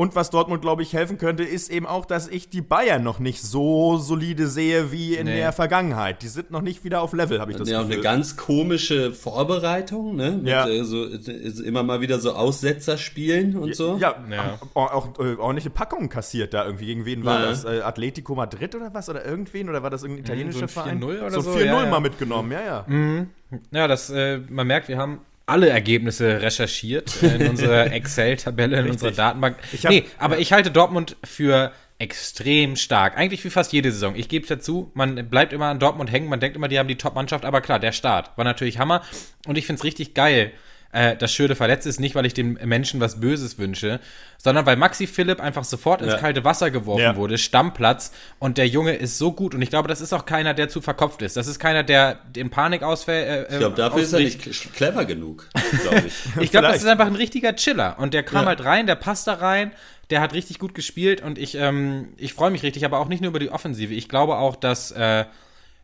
[0.00, 3.18] Und was Dortmund, glaube ich, helfen könnte, ist eben auch, dass ich die Bayern noch
[3.18, 5.36] nicht so solide sehe wie in nee.
[5.36, 6.22] der Vergangenheit.
[6.22, 7.96] Die sind noch nicht wieder auf Level, habe ich das ja, Gefühl.
[7.96, 10.30] Ja, eine ganz komische Vorbereitung, ne?
[10.30, 10.66] Mit, ja.
[10.66, 13.98] Äh, so, immer mal wieder so Aussetzer spielen und so.
[13.98, 14.58] Ja, ja.
[14.72, 16.86] Auch, auch, äh, ordentliche Packungen kassiert da irgendwie.
[16.86, 17.46] Gegen wen war ja.
[17.50, 17.64] das?
[17.64, 19.10] Äh, Atletico Madrid oder was?
[19.10, 19.68] Oder irgendwen?
[19.68, 21.04] Oder war das irgendein italienischer mhm, so ein Verein?
[21.04, 21.40] 4-0 oder so?
[21.42, 22.84] So 4-0 ja, mal mitgenommen, ja, ja.
[22.88, 23.28] Mhm.
[23.70, 29.10] Ja, das, äh, man merkt, wir haben alle Ergebnisse recherchiert in unserer Excel-Tabelle, in unserer
[29.10, 29.56] Datenbank.
[29.72, 30.40] Ich hab, nee, aber ja.
[30.40, 33.18] ich halte Dortmund für extrem stark.
[33.18, 34.14] Eigentlich wie fast jede Saison.
[34.14, 36.88] Ich gebe es dazu, man bleibt immer an Dortmund hängen, man denkt immer, die haben
[36.88, 39.02] die Top-Mannschaft, aber klar, der Start war natürlich Hammer
[39.46, 40.52] und ich finde es richtig geil,
[40.92, 44.00] äh, dass Schürde verletzt ist, nicht weil ich dem Menschen was Böses wünsche,
[44.38, 46.18] sondern weil Maxi Philipp einfach sofort ins ja.
[46.18, 47.16] kalte Wasser geworfen ja.
[47.16, 50.52] wurde, Stammplatz und der Junge ist so gut und ich glaube, das ist auch keiner,
[50.52, 51.36] der zu verkopft ist.
[51.36, 53.50] Das ist keiner, der in Panik ausfällt.
[53.50, 55.48] Äh, ich glaube, dafür ist er nicht clever genug,
[55.82, 56.14] glaube ich.
[56.40, 58.48] ich glaube, das ist einfach ein richtiger Chiller und der kam ja.
[58.48, 59.72] halt rein, der passt da rein
[60.10, 63.20] der hat richtig gut gespielt und ich, ähm, ich freue mich richtig, aber auch nicht
[63.20, 63.94] nur über die Offensive.
[63.94, 65.24] Ich glaube auch, dass äh,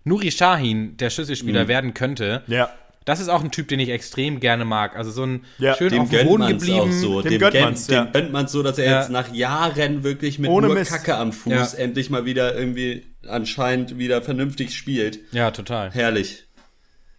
[0.03, 1.69] Nuri Shahin der Schlüsselspieler mhm.
[1.69, 2.43] werden könnte.
[2.49, 2.71] Ja
[3.07, 4.97] das ist auch ein Typ, den ich extrem gerne mag.
[4.97, 6.81] Also so ein ja, schön auf dem Boden geblieben.
[6.81, 7.23] Auch so.
[7.23, 8.05] Dem, dem gönnt man's, ja.
[8.05, 9.01] gönnt man's so, dass er ja.
[9.01, 10.91] jetzt nach Jahren wirklich mit Ohne nur Mist.
[10.91, 11.79] Kacke am Fuß ja.
[11.79, 15.21] endlich mal wieder irgendwie anscheinend wieder vernünftig spielt.
[15.33, 15.93] Ja, total.
[15.93, 16.46] Herrlich.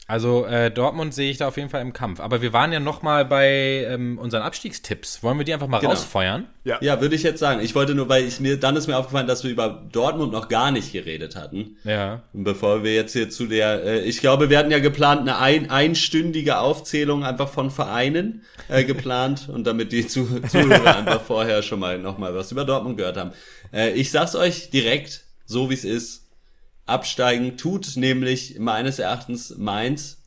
[0.09, 2.21] Also äh, Dortmund sehe ich da auf jeden Fall im Kampf.
[2.21, 5.21] Aber wir waren ja noch mal bei ähm, unseren Abstiegstipps.
[5.21, 5.91] Wollen wir die einfach mal genau.
[5.91, 6.47] rausfeuern?
[6.63, 7.59] Ja, ja würde ich jetzt sagen.
[7.59, 10.47] Ich wollte nur, weil ich mir dann ist mir aufgefallen, dass wir über Dortmund noch
[10.47, 11.75] gar nicht geredet hatten.
[11.83, 12.21] Ja.
[12.31, 15.39] Und bevor wir jetzt hier zu der, äh, ich glaube, wir hatten ja geplant eine
[15.39, 21.61] ein, einstündige Aufzählung einfach von Vereinen äh, geplant und damit die Zuh Zuhörer einfach vorher
[21.63, 23.31] schon mal noch mal was über Dortmund gehört haben.
[23.73, 26.26] Äh, ich sag's euch direkt, so wie es ist
[26.87, 30.23] absteigen tut, nämlich meines Erachtens Mainz,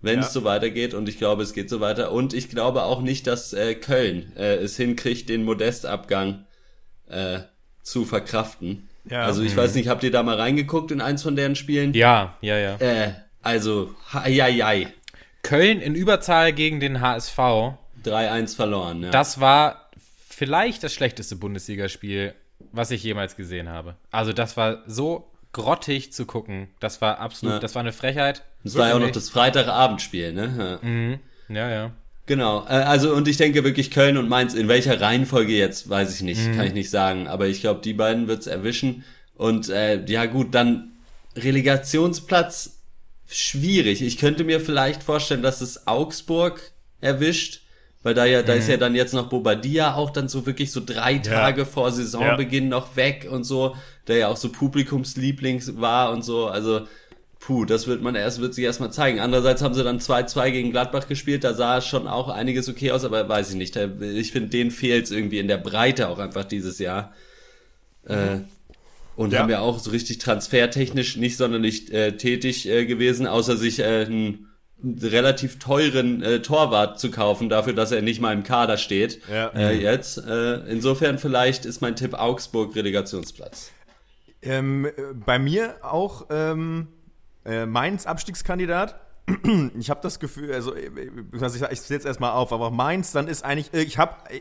[0.00, 0.26] wenn ja.
[0.26, 0.92] es so weitergeht.
[0.92, 2.12] Und ich glaube, es geht so weiter.
[2.12, 6.44] Und ich glaube auch nicht, dass äh, Köln äh, es hinkriegt, den Modestabgang
[7.08, 7.40] äh,
[7.82, 8.88] zu verkraften.
[9.08, 9.24] Ja.
[9.24, 9.58] Also ich mhm.
[9.58, 11.94] weiß nicht, habt ihr da mal reingeguckt in eins von deren Spielen?
[11.94, 12.76] Ja, ja, ja.
[12.76, 13.94] Äh, also,
[14.28, 14.72] ja, ja.
[15.42, 17.38] Köln in Überzahl gegen den HSV.
[18.04, 19.10] 3-1 verloren, ja.
[19.10, 19.90] Das war
[20.28, 22.34] vielleicht das schlechteste Bundesligaspiel,
[22.72, 23.96] was ich jemals gesehen habe.
[24.10, 26.68] Also das war so grottig zu gucken.
[26.80, 27.58] Das war absolut, ja.
[27.60, 28.42] das war eine Frechheit.
[28.64, 30.78] Das war ja auch noch das Freitagabendspiel, ne?
[30.82, 31.18] Ja, mhm.
[31.48, 31.70] ja.
[31.70, 31.92] ja.
[32.26, 36.14] Genau, äh, also und ich denke wirklich Köln und Mainz, in welcher Reihenfolge jetzt, weiß
[36.14, 36.56] ich nicht, mhm.
[36.56, 40.54] kann ich nicht sagen, aber ich glaube, die beiden wird's erwischen und äh, ja gut,
[40.54, 40.92] dann
[41.36, 42.78] Relegationsplatz
[43.28, 44.02] schwierig.
[44.02, 47.61] Ich könnte mir vielleicht vorstellen, dass es Augsburg erwischt,
[48.02, 48.80] weil da ja, da ist ja mhm.
[48.80, 51.66] dann jetzt noch Bobadilla auch dann so wirklich so drei Tage ja.
[51.66, 52.70] vor Saisonbeginn ja.
[52.70, 53.74] noch weg und so
[54.06, 56.46] der ja auch so Publikumsliebling war und so.
[56.46, 56.86] Also,
[57.38, 59.20] puh, das wird man erst, wird sich erstmal zeigen.
[59.20, 63.04] Andererseits haben sie dann 2-2 gegen Gladbach gespielt, da sah schon auch einiges okay aus,
[63.04, 63.76] aber weiß ich nicht.
[63.76, 67.12] Ich finde, denen fehlt es irgendwie in der Breite auch einfach dieses Jahr.
[68.04, 68.38] Äh,
[69.14, 69.40] und ja.
[69.40, 74.06] haben ja auch so richtig transfertechnisch nicht sonderlich äh, tätig äh, gewesen, außer sich äh,
[74.06, 74.48] einen
[74.84, 79.20] relativ teuren äh, Torwart zu kaufen, dafür, dass er nicht mal im Kader steht.
[79.30, 79.48] Ja.
[79.48, 80.18] Äh, jetzt.
[80.18, 83.70] Äh, insofern vielleicht ist mein Tipp Augsburg Relegationsplatz.
[84.42, 84.88] Ähm,
[85.24, 86.88] bei mir auch ähm,
[87.44, 89.00] äh, Mainz Abstiegskandidat.
[89.78, 90.90] Ich habe das Gefühl, also äh,
[91.32, 94.40] ich, ich zähle jetzt erstmal auf, aber Mainz, dann ist eigentlich, äh, ich habe, äh,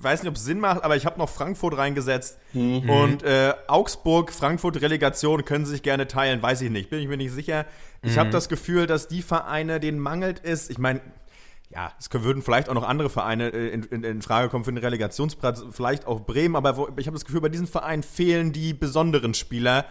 [0.00, 2.88] weiß nicht, ob es Sinn macht, aber ich habe noch Frankfurt reingesetzt mhm.
[2.88, 7.08] und äh, Augsburg, Frankfurt Relegation können sie sich gerne teilen, weiß ich nicht, bin ich
[7.08, 7.66] mir nicht sicher.
[8.02, 8.20] Ich mhm.
[8.20, 11.00] habe das Gefühl, dass die Vereine, denen mangelt ist, ich meine,
[11.70, 14.72] ja, es würden vielleicht auch noch andere Vereine äh, in, in, in, Frage kommen für
[14.72, 18.72] den Relegationsplatz, vielleicht auch Bremen, aber ich habe das Gefühl, bei diesen Vereinen fehlen die
[18.72, 19.84] besonderen Spieler,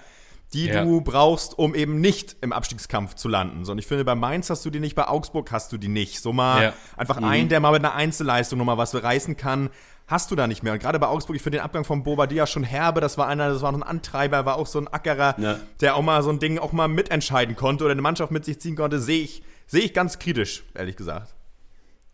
[0.53, 0.83] die ja.
[0.83, 3.65] du brauchst, um eben nicht im Abstiegskampf zu landen.
[3.65, 5.89] So, und ich finde, bei Mainz hast du die nicht, bei Augsburg hast du die
[5.89, 6.21] nicht.
[6.21, 6.73] So mal ja.
[6.95, 7.25] einfach mhm.
[7.25, 9.69] einen, der mal mit einer Einzelleistung nochmal was reißen kann,
[10.07, 10.73] hast du da nicht mehr.
[10.73, 13.01] Und gerade bei Augsburg, ich finde den Abgang von Bobadilla schon herbe.
[13.01, 15.59] Das war einer, das war noch ein Antreiber, war auch so ein Ackerer, ja.
[15.81, 18.59] der auch mal so ein Ding auch mal mitentscheiden konnte oder eine Mannschaft mit sich
[18.59, 18.99] ziehen konnte.
[18.99, 21.35] Sehe ich, sehe ich ganz kritisch, ehrlich gesagt.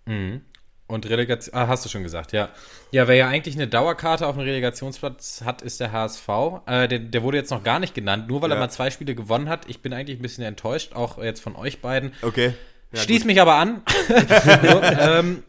[0.06, 0.41] Mhm.
[0.86, 2.50] Und Relegation, ah, hast du schon gesagt, ja.
[2.91, 6.28] Ja, wer ja eigentlich eine Dauerkarte auf dem Relegationsplatz hat, ist der HSV.
[6.65, 8.58] Äh, der, der, wurde jetzt noch gar nicht genannt, nur weil ja.
[8.58, 9.67] er mal zwei Spiele gewonnen hat.
[9.69, 12.12] Ich bin eigentlich ein bisschen enttäuscht, auch jetzt von euch beiden.
[12.22, 12.54] Okay.
[12.91, 13.28] Ja, Stieß gut.
[13.28, 13.82] mich aber an.
[14.08, 15.43] so, ähm,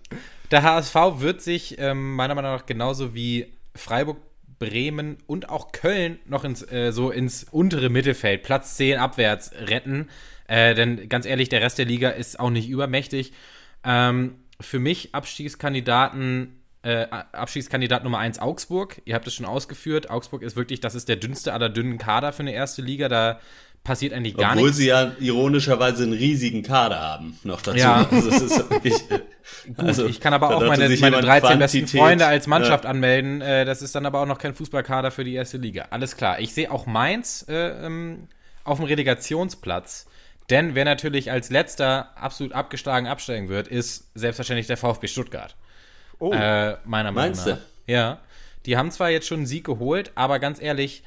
[0.51, 4.19] der HSV wird sich ähm, meiner Meinung nach genauso wie Freiburg,
[4.59, 10.09] Bremen und auch Köln noch ins, äh, so ins untere Mittelfeld, Platz 10 abwärts retten.
[10.47, 13.33] Äh, denn ganz ehrlich, der Rest der Liga ist auch nicht übermächtig.
[13.85, 19.01] Ähm, für mich Abstiegskandidaten, äh, Abstiegskandidat Nummer 1 Augsburg.
[19.05, 20.11] Ihr habt es schon ausgeführt.
[20.11, 23.09] Augsburg ist wirklich, das ist der dünnste aller dünnen Kader für eine erste Liga.
[23.09, 23.41] Da
[23.85, 24.79] passiert eigentlich gar Obwohl nichts.
[24.79, 27.79] Obwohl sie ja ironischerweise einen riesigen Kader haben, noch dazu.
[27.79, 28.07] Ja.
[28.11, 28.95] Also, es ist wirklich,
[29.67, 32.91] Gut, also, ich kann aber auch meine, meine 13 besten Freunde als Mannschaft ja.
[32.91, 33.41] anmelden.
[33.41, 35.87] Äh, das ist dann aber auch noch kein Fußballkader für die erste Liga.
[35.91, 36.41] Alles klar.
[36.41, 38.29] Ich sehe auch Mainz äh, ähm,
[38.65, 40.07] auf dem Relegationsplatz.
[40.51, 45.57] Denn wer natürlich als letzter absolut abgeschlagen absteigen wird, ist selbstverständlich der VfB Stuttgart.
[46.19, 47.45] Oh, äh, meiner Meinung nach.
[47.45, 47.59] Du?
[47.87, 48.21] Ja.
[48.67, 51.03] Die haben zwar jetzt schon einen Sieg geholt, aber ganz ehrlich,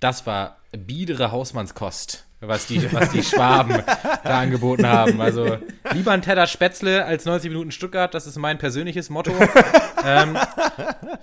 [0.00, 3.82] das war biedere Hausmannskost, was die, was die Schwaben
[4.24, 5.20] da angeboten haben.
[5.20, 5.58] Also
[5.92, 9.32] lieber ein Teller Spätzle als 90 Minuten Stuttgart, das ist mein persönliches Motto.
[10.04, 10.38] ähm,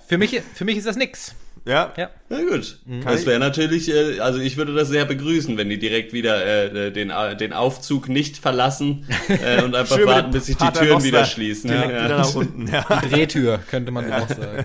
[0.06, 1.34] für, mich, für mich ist das nix.
[1.66, 1.92] Ja.
[1.96, 2.10] ja.
[2.28, 2.78] Na gut.
[2.84, 3.04] Mhm.
[3.04, 6.92] Das wäre natürlich, äh, also ich würde das sehr begrüßen, wenn die direkt wieder äh,
[6.92, 11.24] den, äh, den Aufzug nicht verlassen äh, und einfach warten, bis sich die Türen wieder
[11.24, 11.70] schließen.
[11.70, 12.04] Ja, ja.
[12.04, 12.66] Wieder nach unten.
[12.66, 12.84] Ja.
[13.04, 14.22] Die Drehtür, könnte man ja.
[14.22, 14.64] auch sagen.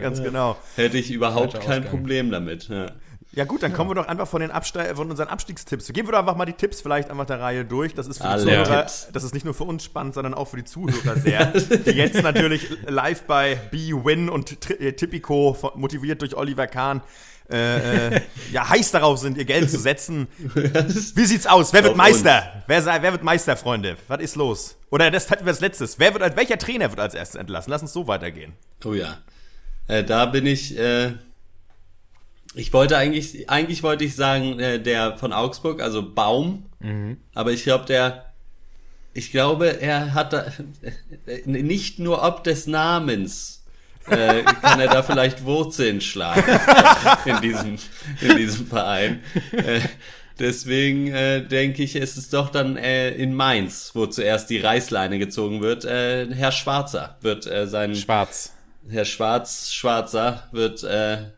[0.00, 0.56] ganz genau.
[0.76, 2.68] Hätte ich überhaupt kein Problem damit.
[2.68, 2.86] Ja.
[3.34, 5.92] Ja gut, dann kommen wir doch einfach von den Abste von unseren Abstiegstipps.
[5.92, 7.94] Gehen wir doch einfach mal die Tipps vielleicht einfach der Reihe durch.
[7.94, 9.08] Das ist für die Zuhörer, Tipps.
[9.12, 11.46] das ist nicht nur für uns spannend, sondern auch für die Zuhörer sehr.
[11.46, 17.02] die jetzt natürlich live bei B-Win und äh, Tipico motiviert durch Oliver Kahn
[17.50, 18.20] äh, äh,
[18.52, 20.28] ja, heiß darauf sind, ihr Geld zu setzen.
[20.54, 21.72] Wie sieht's aus?
[21.74, 22.64] Wer wird Meister?
[22.66, 23.96] Wer, wer, wird Meister, Freunde?
[24.08, 24.76] Was ist los?
[24.90, 25.98] Oder das hatten wir als letztes.
[25.98, 27.70] Wer wird, welcher Trainer wird als erstes entlassen?
[27.70, 28.54] Lass uns so weitergehen.
[28.84, 29.18] Oh ja.
[29.88, 31.12] Äh, da bin ich, äh,
[32.54, 36.66] Ich wollte eigentlich, eigentlich wollte ich sagen, äh, der von Augsburg, also Baum.
[36.80, 37.18] Mhm.
[37.34, 38.32] Aber ich glaube, der,
[39.12, 40.46] ich glaube, er hat da,
[41.26, 43.64] äh, nicht nur ob des Namens,
[44.08, 46.44] äh, kann er da vielleicht Wurzeln schlagen
[47.24, 47.78] in diesem,
[48.20, 49.22] in diesem Verein.
[49.52, 49.80] Äh,
[50.38, 55.18] deswegen äh, denke ich, ist es doch dann äh, in Mainz, wo zuerst die Reißleine
[55.18, 55.84] gezogen wird.
[55.84, 58.52] Äh, Herr Schwarzer wird äh, sein Schwarz.
[58.88, 61.30] Herr Schwarz Schwarzer wird äh,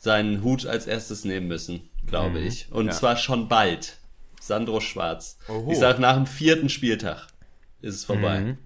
[0.00, 2.46] seinen Hut als erstes nehmen müssen, glaube mhm.
[2.46, 2.72] ich.
[2.72, 2.92] Und ja.
[2.92, 3.98] zwar schon bald.
[4.40, 5.38] Sandro Schwarz.
[5.48, 5.70] Oho.
[5.70, 7.26] Ich sag nach dem vierten Spieltag
[7.82, 8.40] ist es vorbei.
[8.40, 8.58] Mhm.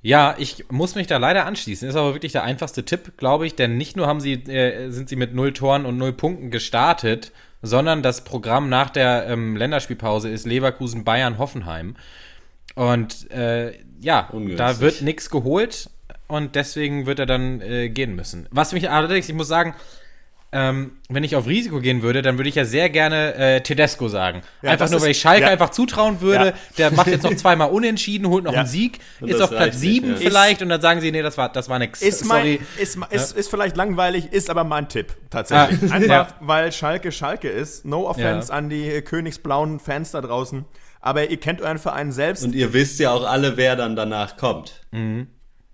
[0.00, 1.86] Ja, ich muss mich da leider anschließen.
[1.86, 5.10] Ist aber wirklich der einfachste Tipp, glaube ich, denn nicht nur haben sie, äh, sind
[5.10, 10.30] sie mit null Toren und null Punkten gestartet, sondern das Programm nach der ähm, Länderspielpause
[10.30, 11.96] ist Leverkusen, Bayern, Hoffenheim.
[12.74, 14.56] Und äh, ja, Ungünstig.
[14.56, 15.90] da wird nichts geholt
[16.28, 18.46] und deswegen wird er dann äh, gehen müssen.
[18.50, 19.74] Was mich allerdings, ich muss sagen,
[20.50, 24.08] ähm, wenn ich auf Risiko gehen würde, dann würde ich ja sehr gerne äh, Tedesco
[24.08, 24.40] sagen.
[24.62, 25.48] Ja, einfach nur, weil ich Schalke ja.
[25.48, 26.46] einfach zutrauen würde.
[26.46, 26.52] Ja.
[26.78, 30.16] Der macht jetzt noch zweimal unentschieden, holt noch einen Sieg, und ist auf Platz 7
[30.16, 32.00] vielleicht und dann sagen sie, nee, das war, das war nix.
[32.00, 32.60] Ist, Sorry.
[32.60, 35.92] Mein, ist, ist, ist vielleicht langweilig, ist aber mein Tipp tatsächlich.
[35.92, 35.94] Ah.
[35.98, 37.84] Einfach, weil Schalke Schalke ist.
[37.84, 40.64] No offense an die königsblauen Fans da draußen.
[41.00, 42.42] Aber ihr kennt euren Verein selbst.
[42.44, 44.80] Und ihr wisst ja auch alle, wer dann danach kommt.
[44.92, 45.28] Mhm.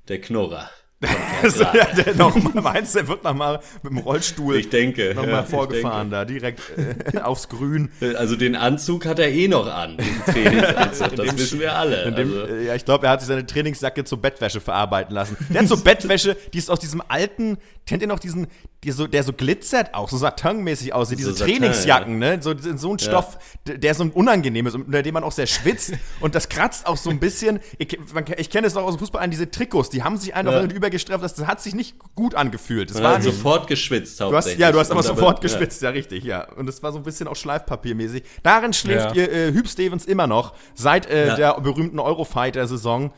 [0.08, 0.68] Der Knurrer
[1.48, 5.14] so, ja, der noch mal, meinst du, der wird nochmal mit dem Rollstuhl ich denke,
[5.14, 7.90] nochmal ja, vorgefahren da, direkt äh, aufs Grün.
[8.14, 12.12] Also den Anzug hat er eh noch an, Trainingsanzug, das wissen wir alle.
[12.12, 12.46] Dem, also.
[12.46, 15.36] Äh, ja, ich glaube, er hat sich seine Trainingsjacke zur Bettwäsche verarbeiten lassen.
[15.50, 18.46] Der hat so Bettwäsche, die ist aus diesem alten, kennt ihr noch diesen,
[18.84, 22.36] die so, der so glitzert auch, so satinmäßig aussieht, diese so Trainingsjacken, ja.
[22.36, 22.42] ne?
[22.42, 23.76] So, so ein Stoff, ja.
[23.76, 27.10] der so unangenehm ist, unter dem man auch sehr schwitzt und das kratzt auch so
[27.10, 27.60] ein bisschen.
[27.78, 27.98] Ich,
[28.36, 30.62] ich kenne es auch aus dem Fußball an, diese Trikots, die haben sich einfach ja.
[30.64, 32.90] übergestrafft, das, das hat sich nicht gut angefühlt.
[32.90, 35.90] Das war sofort geschwitzt du hast, Ja, du hast aber sofort geschwitzt, ja.
[35.90, 36.44] richtig, ja.
[36.52, 38.22] Und es war so ein bisschen auch Schleifpapiermäßig.
[38.42, 43.12] Darin schläft ihr äh, Hüb Stevens immer noch, seit äh, der berühmten Eurofighter-Saison,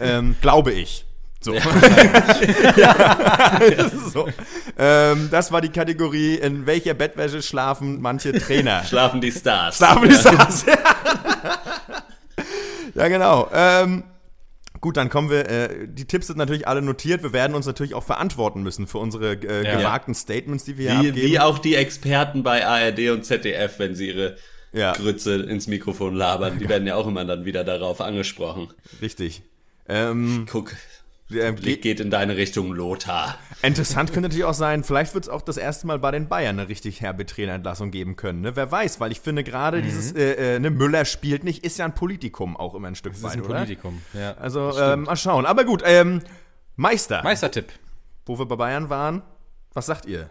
[0.00, 1.06] ähm, glaube ich.
[1.42, 1.54] So.
[2.76, 3.60] Ja.
[4.12, 4.28] so.
[4.78, 8.84] Ähm, das war die Kategorie, in welcher Bettwäsche schlafen manche Trainer.
[8.88, 9.76] Schlafen die Stars.
[9.76, 10.64] Schlafen die Stars.
[12.94, 13.50] ja, genau.
[13.52, 14.04] Ähm,
[14.80, 15.48] gut, dann kommen wir.
[15.48, 17.24] Äh, die Tipps sind natürlich alle notiert.
[17.24, 19.78] Wir werden uns natürlich auch verantworten müssen für unsere äh, ja.
[19.78, 21.28] gewagten Statements, die wir wie, hier abgeben.
[21.28, 24.36] Wie auch die Experten bei ARD und ZDF, wenn sie ihre
[24.72, 24.92] ja.
[24.92, 26.58] Grütze ins Mikrofon labern.
[26.60, 28.68] Die werden ja auch immer dann wieder darauf angesprochen.
[29.00, 29.42] Richtig.
[29.88, 30.74] Ähm, Guck,
[31.32, 33.38] der Blick geht in deine Richtung, Lothar.
[33.62, 36.58] Interessant könnte natürlich auch sein, vielleicht wird es auch das erste Mal bei den Bayern
[36.58, 38.40] eine richtig herbe Trainerentlassung geben können.
[38.40, 38.56] Ne?
[38.56, 39.82] Wer weiß, weil ich finde gerade mhm.
[39.82, 43.12] dieses, äh, äh, ne, Müller spielt nicht, ist ja ein Politikum auch immer ein Stück
[43.12, 43.54] das weit, ist ein oder?
[43.56, 44.34] Politikum, ja.
[44.34, 45.46] Also ähm, mal schauen.
[45.46, 46.22] Aber gut, ähm,
[46.76, 47.22] Meister.
[47.22, 47.72] Meistertipp.
[48.26, 49.22] Wo wir bei Bayern waren,
[49.72, 50.30] was sagt ihr?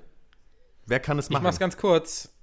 [0.85, 1.41] Wer kann es machen?
[1.41, 2.33] Ich mach's ganz kurz.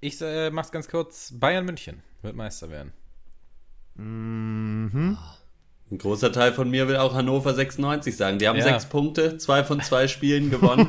[0.00, 1.32] Ich äh, mach's ganz kurz.
[1.34, 2.92] Bayern München wird Meister werden.
[3.94, 5.18] Mhm.
[5.18, 5.43] Oh.
[5.90, 8.38] Ein großer Teil von mir will auch Hannover 96 sagen.
[8.38, 8.64] Die haben ja.
[8.64, 10.88] sechs Punkte, zwei von zwei Spielen gewonnen.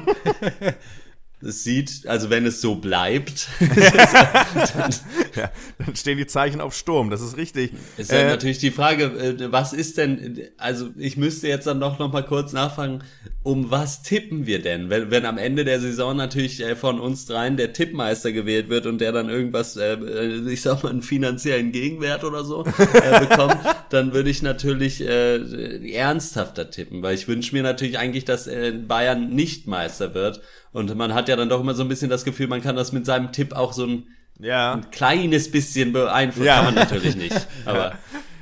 [1.46, 4.96] Es sieht, also wenn es so bleibt, dann,
[5.36, 7.72] ja, dann, stehen die Zeichen auf Sturm, das ist richtig.
[7.98, 12.00] Ist äh, natürlich die Frage, äh, was ist denn, also ich müsste jetzt dann doch
[12.00, 13.04] noch mal kurz nachfragen,
[13.44, 14.90] um was tippen wir denn?
[14.90, 18.88] Wenn, wenn am Ende der Saison natürlich äh, von uns dreien der Tippmeister gewählt wird
[18.88, 22.64] und der dann irgendwas, ich sag mal, einen finanziellen Gegenwert oder so
[23.20, 23.58] bekommt,
[23.92, 28.50] dann würde ich natürlich äh, ernsthafter tippen, weil ich wünsche mir natürlich eigentlich, dass
[28.88, 30.42] Bayern nicht Meister wird
[30.76, 32.92] und man hat ja dann doch immer so ein bisschen das Gefühl, man kann das
[32.92, 34.08] mit seinem Tipp auch so ein,
[34.40, 34.74] ja.
[34.74, 36.48] ein kleines bisschen beeinflussen.
[36.48, 36.56] Ja.
[36.56, 37.48] Kann man natürlich nicht.
[37.66, 37.94] Aber.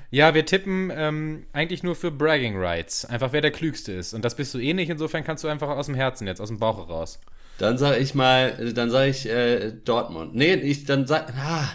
[0.09, 3.05] Ja, wir tippen ähm, eigentlich nur für Bragging Rights.
[3.05, 4.15] Einfach wer der Klügste ist.
[4.15, 4.89] Und das bist du eh nicht.
[4.89, 7.19] Insofern kannst du einfach aus dem Herzen jetzt, aus dem Bauch heraus.
[7.59, 10.33] Dann sage ich mal, dann sage ich äh, Dortmund.
[10.33, 11.69] Nee, ich dann sag, ah,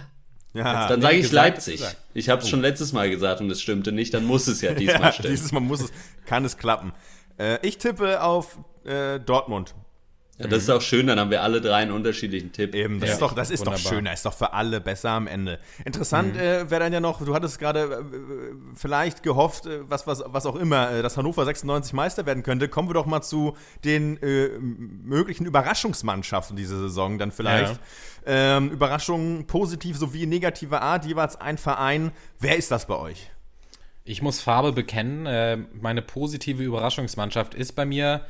[0.55, 1.85] ja, dann sage ich Leipzig.
[2.15, 2.51] Ich habe es oh.
[2.51, 4.13] schon letztes Mal gesagt und es stimmte nicht.
[4.13, 5.31] Dann muss es ja diesmal ja, stimmen.
[5.31, 5.93] Dieses Mal muss es,
[6.27, 6.93] kann es klappen.
[7.39, 9.77] Äh, ich tippe auf äh, Dortmund.
[10.39, 12.73] Ja, das ist auch schön, dann haben wir alle drei einen unterschiedlichen Tipp.
[12.73, 13.15] Eben, das ja.
[13.15, 15.59] ist doch, das ist doch schöner, ist doch für alle besser am Ende.
[15.85, 16.41] Interessant mhm.
[16.41, 20.47] äh, wäre dann ja noch, du hattest gerade äh, vielleicht gehofft, äh, was, was, was
[20.47, 22.69] auch immer, äh, dass Hannover 96 Meister werden könnte.
[22.69, 27.81] Kommen wir doch mal zu den äh, möglichen Überraschungsmannschaften diese Saison dann vielleicht.
[28.25, 28.59] Ja.
[28.59, 32.13] Ähm, Überraschungen positiv sowie negativer Art, jeweils ein Verein.
[32.39, 33.31] Wer ist das bei euch?
[34.05, 35.27] Ich muss Farbe bekennen.
[35.27, 38.25] Äh, meine positive Überraschungsmannschaft ist bei mir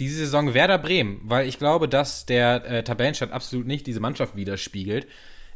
[0.00, 4.36] diese Saison Werder Bremen, weil ich glaube, dass der äh, Tabellenstand absolut nicht diese Mannschaft
[4.36, 5.06] widerspiegelt.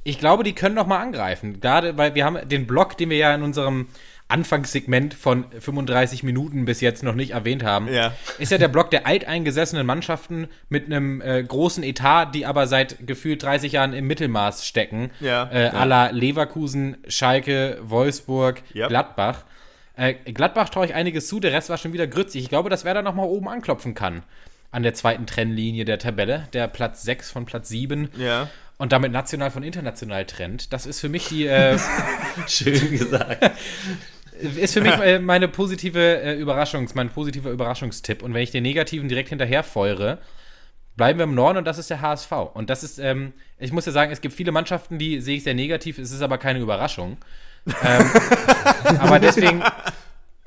[0.05, 1.61] Ich glaube, die können noch mal angreifen.
[1.61, 3.89] Gerade, weil wir haben den Block, den wir ja in unserem
[4.29, 8.13] Anfangssegment von 35 Minuten bis jetzt noch nicht erwähnt haben, ja.
[8.39, 13.07] ist ja der Block der alteingesessenen Mannschaften mit einem äh, großen Etat, die aber seit
[13.07, 15.11] gefühlt 30 Jahren im Mittelmaß stecken.
[15.21, 15.45] Ja.
[15.45, 15.85] Äh, ja.
[15.85, 18.89] la Leverkusen, Schalke, Wolfsburg, yep.
[18.89, 19.45] Gladbach.
[19.99, 22.45] Äh, Gladbach traue ich einiges zu, der Rest war schon wieder grützig.
[22.45, 24.23] Ich glaube, dass wer da nochmal oben anklopfen kann
[24.71, 28.09] an der zweiten Trennlinie der Tabelle, der Platz 6 von Platz 7.
[28.17, 28.49] Ja.
[28.77, 30.73] Und damit national von international trennt.
[30.73, 31.47] Das ist für mich die.
[31.47, 31.77] Äh,
[32.47, 33.51] Schön gesagt.
[34.57, 38.23] ist für mich äh, meine positive äh, Überraschungs, mein positiver Überraschungstipp.
[38.23, 40.19] Und wenn ich den negativen direkt hinterher feuere,
[40.97, 42.31] bleiben wir im Norden und das ist der HSV.
[42.55, 45.43] Und das ist, ähm, ich muss ja sagen, es gibt viele Mannschaften, die sehe ich
[45.43, 47.17] sehr negativ, es ist aber keine Überraschung.
[47.83, 48.11] Ähm,
[48.99, 49.63] aber deswegen,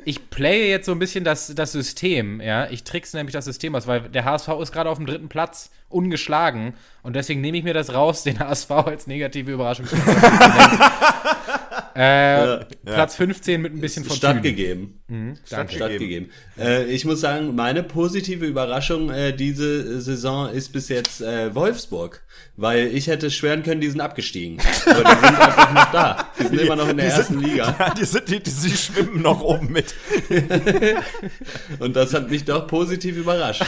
[0.03, 2.69] ich playe jetzt so ein bisschen das, das System, ja.
[2.69, 5.72] Ich trickse nämlich das System aus, weil der HSV ist gerade auf dem dritten Platz
[5.89, 9.95] ungeschlagen und deswegen nehme ich mir das raus, den HSV als negative Überraschung zu
[11.96, 15.02] äh, ja, Platz 15 mit ein bisschen von Stattgegeben.
[15.08, 16.32] Mhm, Stattgegeben.
[16.58, 22.24] Äh, ich muss sagen, meine positive Überraschung äh, diese Saison ist bis jetzt äh, Wolfsburg.
[22.58, 24.60] Weil ich hätte schwören können, die sind abgestiegen.
[24.86, 26.30] Aber die sind einfach noch da.
[26.38, 27.76] Die sind die, immer noch in der ersten sind, Liga.
[27.80, 29.96] Ja, die, sind, die, die, die schwimmen noch oben mit.
[31.80, 33.64] Und das hat mich doch positiv überrascht.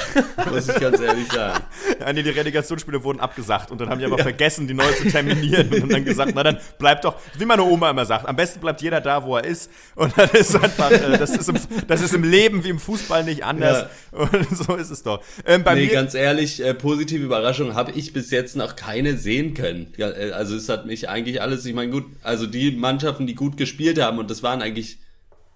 [0.52, 1.64] Muss ich ganz ehrlich sagen.
[2.06, 3.72] Ja, nee, die Relegationsspiele wurden abgesagt.
[3.72, 4.24] Und dann haben die aber ja.
[4.24, 5.74] vergessen, die neu zu terminieren.
[5.82, 8.82] Und dann gesagt, na dann bleibt doch, wie meine Oma immer sagt, am besten bleibt
[8.82, 9.72] jeder da, wo er ist.
[9.96, 13.24] Und dann ist einfach, äh, das, ist im, das ist im Leben wie im Fußball
[13.24, 13.88] nicht anders.
[14.12, 14.20] Ja.
[14.20, 15.24] Und so ist es doch.
[15.46, 19.18] Ähm, bei nee, mir, ganz ehrlich, äh, positive Überraschung habe ich bis jetzt noch keine
[19.18, 19.94] sehen können.
[19.98, 23.56] Äh, also es hat mich eigentlich alles, ich meine, gut, also die Mannschaften, die gut
[23.56, 24.98] gespielt haben, und das waren eigentlich,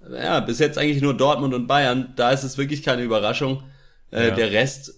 [0.10, 3.64] ja, bis jetzt eigentlich nur Dortmund und Bayern, da ist es wirklich keine Überraschung.
[4.12, 4.36] Äh, ja.
[4.36, 4.97] Der Rest,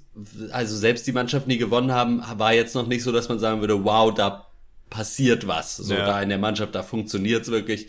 [0.51, 3.61] also selbst die Mannschaften, die gewonnen haben, war jetzt noch nicht so, dass man sagen
[3.61, 4.47] würde, wow, da
[4.89, 5.77] passiert was.
[5.77, 6.05] So ja.
[6.05, 7.87] da in der Mannschaft, da funktioniert's wirklich.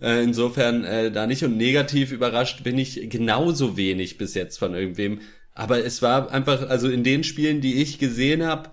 [0.00, 4.74] Äh, insofern äh, da nicht und negativ überrascht bin ich genauso wenig bis jetzt von
[4.74, 5.20] irgendwem.
[5.54, 8.70] Aber es war einfach, also in den Spielen, die ich gesehen habe,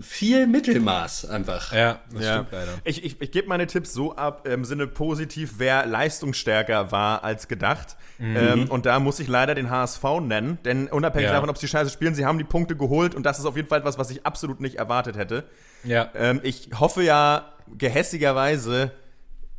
[0.00, 1.72] viel Mittelmaß einfach.
[1.72, 2.34] Ja, das ja.
[2.34, 2.72] stimmt leider.
[2.84, 7.48] Ich, ich, ich gebe meine Tipps so ab, im Sinne positiv, wer leistungsstärker war als
[7.48, 7.96] gedacht.
[8.18, 8.36] Mhm.
[8.36, 11.34] Ähm, und da muss ich leider den HSV nennen, denn unabhängig ja.
[11.34, 13.68] davon, ob sie scheiße spielen, sie haben die Punkte geholt und das ist auf jeden
[13.68, 15.44] Fall etwas, was ich absolut nicht erwartet hätte.
[15.84, 16.10] Ja.
[16.14, 18.92] Ähm, ich hoffe ja gehässigerweise,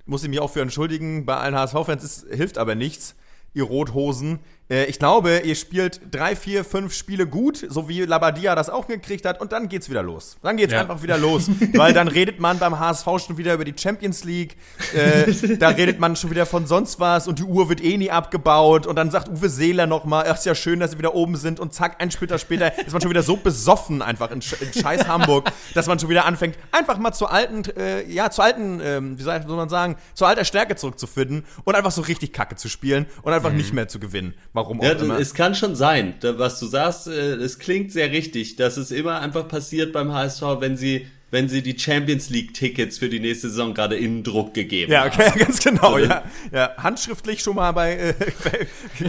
[0.06, 3.16] muss ich mich auch für entschuldigen, bei allen HSV-Fans, hilft aber nichts,
[3.54, 4.40] ihr Rothosen,
[4.70, 9.26] ich glaube, ihr spielt drei, vier, fünf Spiele gut, so wie Labadia das auch gekriegt
[9.26, 10.38] hat, und dann geht's wieder los.
[10.42, 10.82] Dann geht's ja.
[10.82, 11.50] einfach wieder los.
[11.74, 14.58] weil dann redet man beim HSV schon wieder über die Champions League,
[14.94, 18.12] äh, da redet man schon wieder von sonst was und die Uhr wird eh nie
[18.12, 21.36] abgebaut und dann sagt Uwe Seeler nochmal, ach, ist ja schön, dass sie wieder oben
[21.36, 24.82] sind und zack, ein Splitter später ist man schon wieder so besoffen einfach in, in
[24.82, 28.80] scheiß Hamburg, dass man schon wieder anfängt, einfach mal zur alten, äh, ja, zur alten,
[28.84, 32.70] ähm, wie soll man sagen, zur alter Stärke zurückzufinden und einfach so richtig Kacke zu
[32.70, 33.58] spielen und einfach mhm.
[33.58, 34.34] nicht mehr zu gewinnen.
[34.58, 35.20] Warum auch ja, immer.
[35.20, 39.22] Es kann schon sein, was du sagst, äh, es klingt sehr richtig, dass es immer
[39.22, 43.50] einfach passiert beim HSV, wenn sie wenn sie die Champions League Tickets für die nächste
[43.50, 45.40] Saison gerade in Druck gegeben ja, okay, haben.
[45.40, 46.24] Ja, ganz genau, ja.
[46.52, 46.72] ja.
[46.78, 48.14] Handschriftlich schon mal bei äh,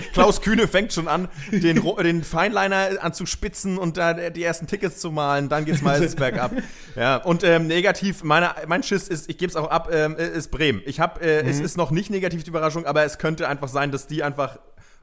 [0.12, 5.12] Klaus Kühne fängt schon an, den, den Feinliner anzuspitzen und da die ersten Tickets zu
[5.12, 6.52] malen, dann geht's meistens bergab.
[6.94, 10.50] Ja, und ähm, negativ, meine, mein Schiss ist, ich gebe es auch ab, ähm, ist
[10.50, 10.82] Bremen.
[10.84, 11.48] Ich habe, äh, mhm.
[11.48, 14.58] es ist noch nicht negativ die Überraschung, aber es könnte einfach sein, dass die einfach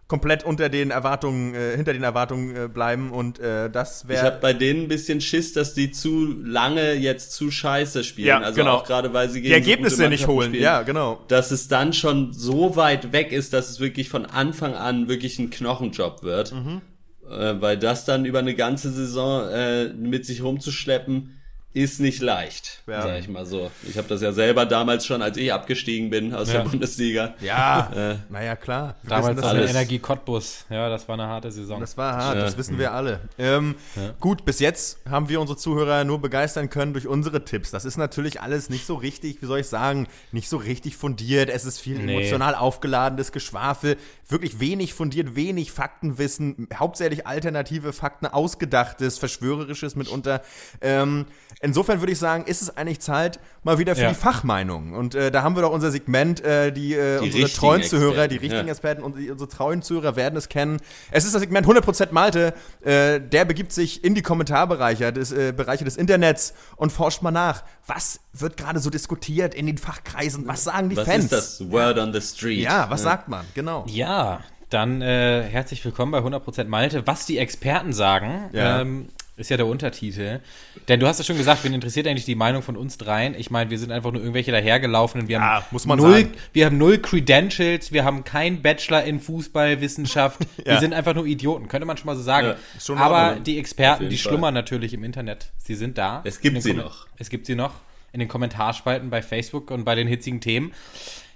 [0.07, 4.19] komplett unter den Erwartungen, äh, hinter den Erwartungen äh, bleiben und äh, das wäre.
[4.19, 8.27] Ich habe bei denen ein bisschen Schiss, dass die zu lange jetzt zu scheiße spielen.
[8.27, 8.75] Ja, also genau.
[8.75, 10.49] auch gerade weil sie gegen die Ergebnisse so nicht holen.
[10.49, 11.23] Spielen, ja, genau.
[11.27, 15.39] Dass es dann schon so weit weg ist, dass es wirklich von Anfang an wirklich
[15.39, 16.53] ein Knochenjob wird.
[16.53, 16.81] Mhm.
[17.29, 21.31] Äh, weil das dann über eine ganze Saison äh, mit sich rumzuschleppen,
[21.75, 23.01] ist nicht leicht, ja.
[23.01, 23.69] sag ich mal so.
[23.87, 26.61] Ich habe das ja selber damals schon, als ich abgestiegen bin aus ja.
[26.61, 27.33] der Bundesliga.
[27.41, 28.95] Ja, äh, naja, klar.
[29.03, 29.71] Wir damals alles.
[29.71, 30.65] Energie Cottbus.
[30.69, 31.81] Ja, das war eine harte Saison.
[31.81, 32.43] Das war hart, ja.
[32.43, 33.19] das wissen wir alle.
[33.37, 33.75] Ähm,
[34.21, 37.71] gut, bis jetzt haben wir unsere Zuhörer nur begeistern können durch unsere Tipps.
[37.71, 41.49] Das ist natürlich alles nicht so richtig, wie soll ich sagen, nicht so richtig fundiert.
[41.49, 42.13] Es ist viel nee.
[42.13, 43.97] emotional aufgeladenes Geschwafel,
[44.29, 50.41] wirklich wenig fundiert, wenig Faktenwissen, hauptsächlich alternative Fakten, ausgedachtes, verschwörerisches mitunter.
[50.79, 51.25] Ähm,
[51.61, 54.09] insofern würde ich sagen, ist es eigentlich Zeit mal wieder für ja.
[54.09, 54.93] die Fachmeinung.
[54.93, 58.27] Und äh, da haben wir doch unser Segment, äh, die, äh, die unsere treuen Zuhörer,
[58.27, 58.71] die richtigen ja.
[58.71, 60.79] Experten und die, unsere treuen Zuhörer werden es kennen.
[61.11, 62.53] Es ist das Segment 100% Malte.
[62.83, 67.31] Äh, der begibt sich in die Kommentarbereiche des, äh, Bereiche des Internets und forscht mal
[67.31, 67.63] nach.
[67.87, 70.47] Was wird gerade so diskutiert in den Fachkreisen?
[70.47, 71.31] Was sagen die was Fans?
[71.31, 72.59] Was ist das Word on the Street?
[72.59, 73.45] Ja, was sagt man?
[73.53, 73.85] Genau.
[73.87, 77.05] Ja, dann äh, herzlich willkommen bei 100% Malte.
[77.07, 78.49] Was die Experten sagen.
[78.51, 78.81] Ja.
[78.81, 80.39] Ähm, Ist ja der Untertitel.
[80.87, 83.35] Denn du hast ja schon gesagt, wen interessiert eigentlich die Meinung von uns dreien?
[83.37, 85.27] Ich meine, wir sind einfach nur irgendwelche dahergelaufenen.
[85.27, 86.31] Wir haben, muss man null, sagen.
[86.53, 90.39] wir haben null Credentials, wir haben keinen Bachelor in Fußballwissenschaft.
[90.65, 90.73] Ja.
[90.73, 92.55] Wir sind einfach nur Idioten, könnte man schon mal so sagen.
[92.87, 94.31] Ja, Aber die Experten, die Fall.
[94.31, 95.51] schlummern natürlich im Internet.
[95.57, 96.21] Sie sind da.
[96.23, 97.07] Es gibt sie Kommen- noch.
[97.17, 97.73] Es gibt sie noch
[98.13, 100.73] in den Kommentarspalten bei Facebook und bei den hitzigen Themen.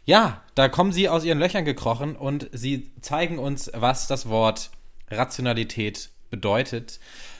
[0.05, 4.71] Ja, da kommen sie aus ihren Löchern gekrochen und sie zeigen uns, was das Wort
[5.11, 6.99] Rationalität bedeutet.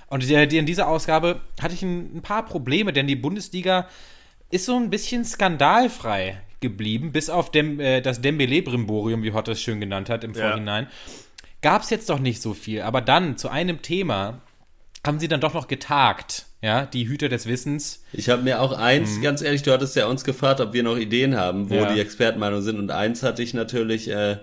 [0.10, 3.88] Und in dieser Ausgabe hatte ich ein, paar Probleme, denn die Bundesliga
[4.51, 9.62] ist so ein bisschen skandalfrei geblieben, bis auf dem, äh, das Dembele-Brimborium, wie Hott es
[9.62, 10.47] schön genannt hat im Ja.
[10.49, 10.88] Vorhinein.
[11.62, 12.82] Gab es jetzt doch nicht so viel.
[12.82, 14.41] Aber dann zu einem Thema
[15.05, 18.03] haben sie dann doch noch getagt, ja, die Hüter des Wissens.
[18.12, 20.97] Ich habe mir auch eins, ganz ehrlich, du hattest ja uns gefragt, ob wir noch
[20.97, 21.93] Ideen haben, wo Ja.
[21.93, 22.80] die Expertenmeinungen sind.
[22.80, 24.38] Und eins hatte ich natürlich äh,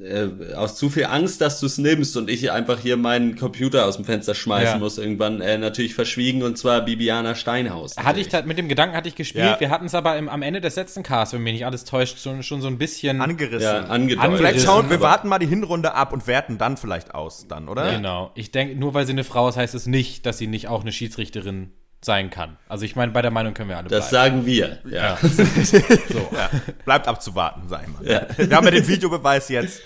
[0.00, 3.86] äh, aus zu viel Angst, dass du es nimmst und ich einfach hier meinen Computer
[3.86, 4.78] aus dem Fenster schmeißen Ja.
[4.78, 7.96] muss, irgendwann äh, natürlich verschwiegen, und zwar Bibiana Steinhaus.
[7.96, 9.44] Hatte ich mit dem Gedanken hatte ich gespielt.
[9.44, 9.60] Ja.
[9.60, 12.20] Wir hatten es aber im, am Ende des letzten Casts, wenn mich nicht alles täuscht,
[12.20, 13.20] schon, schon so ein bisschen.
[13.20, 13.60] Angerissen.
[13.62, 14.36] ja, angedeutet.
[14.36, 17.90] Vielleicht schauen, wir warten mal die Hinrunde ab und werten dann vielleicht aus, dann, oder?
[17.92, 18.30] Genau.
[18.36, 20.82] Ich denke, nur weil sie eine Frau ist, heißt es nicht, dass sie nicht auch
[20.82, 21.72] eine Schiedsrichterin
[22.04, 22.56] sein kann.
[22.68, 24.44] Also ich meine, bei der Meinung können wir alle Das bleiben.
[24.44, 24.78] sagen wir.
[24.86, 25.16] Ja.
[25.22, 26.28] So.
[26.36, 26.50] Ja,
[26.84, 28.28] bleibt abzuwarten, sag ich mal.
[28.36, 29.80] Wir haben ja den Videobeweis jetzt.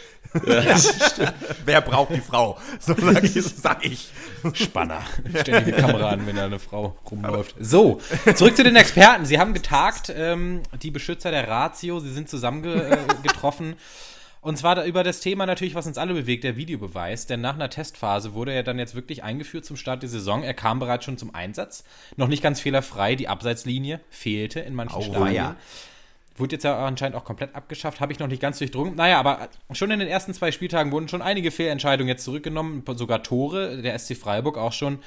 [1.65, 2.59] Wer braucht die Frau?
[2.81, 3.33] So sag ich.
[3.43, 4.09] Sag ich.
[4.55, 5.03] Spanner.
[5.41, 7.55] Ständige Kamera an, wenn da eine Frau rumläuft.
[7.61, 8.01] So,
[8.35, 9.25] zurück zu den Experten.
[9.25, 13.77] Sie haben getagt, ähm, die Beschützer der Ratio, sie sind zusammengetroffen.
[14.41, 17.27] Und zwar über das Thema natürlich, was uns alle bewegt, der Videobeweis.
[17.27, 20.43] Denn nach einer Testphase wurde er dann jetzt wirklich eingeführt zum Start der Saison.
[20.43, 21.85] Er kam bereits schon zum Einsatz.
[22.17, 23.17] Noch nicht ganz fehlerfrei.
[23.17, 25.23] Die Abseitslinie fehlte in manchen Stadien.
[25.23, 25.57] Auweia.
[26.39, 28.95] Wurde jetzt ja anscheinend auch komplett abgeschafft, habe ich noch nicht ganz durchdrungen.
[28.95, 33.23] Naja, aber schon in den ersten zwei Spieltagen wurden schon einige Fehlentscheidungen jetzt zurückgenommen, sogar
[33.23, 33.81] Tore.
[33.81, 34.99] Der SC Freiburg auch schon,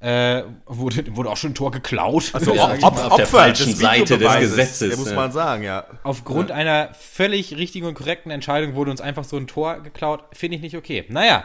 [0.00, 2.30] äh, wurde, wurde auch schon ein Tor geklaut.
[2.32, 5.14] Also Ja, Op auf der Opfer falschen des Seite des Gesetzes, muss ja.
[5.16, 5.84] man sagen, ja.
[6.02, 10.24] Aufgrund einer völlig richtigen und korrekten Entscheidung wurde uns einfach so ein Tor geklaut.
[10.32, 11.04] Finde ich nicht okay.
[11.08, 11.44] Naja,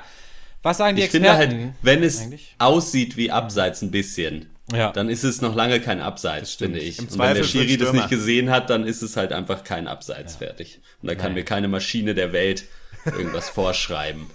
[0.64, 1.60] was sagen die Ich finde Experten?
[1.64, 2.56] halt, wenn es eigentlich?
[2.58, 4.92] aussieht wie Abseits ein bisschen, Ja.
[4.94, 6.98] dann ist es noch lange kein Abseits, finde ich.
[7.00, 9.64] Im Und wenn der Zweifel Schiri das nicht gesehen hat, dann ist es halt einfach
[9.66, 10.80] kein Abseits fertig.
[11.02, 11.34] Und da kann Nein.
[11.36, 12.64] mir keine Maschine der Welt
[13.06, 14.28] irgendwas vorschreiben.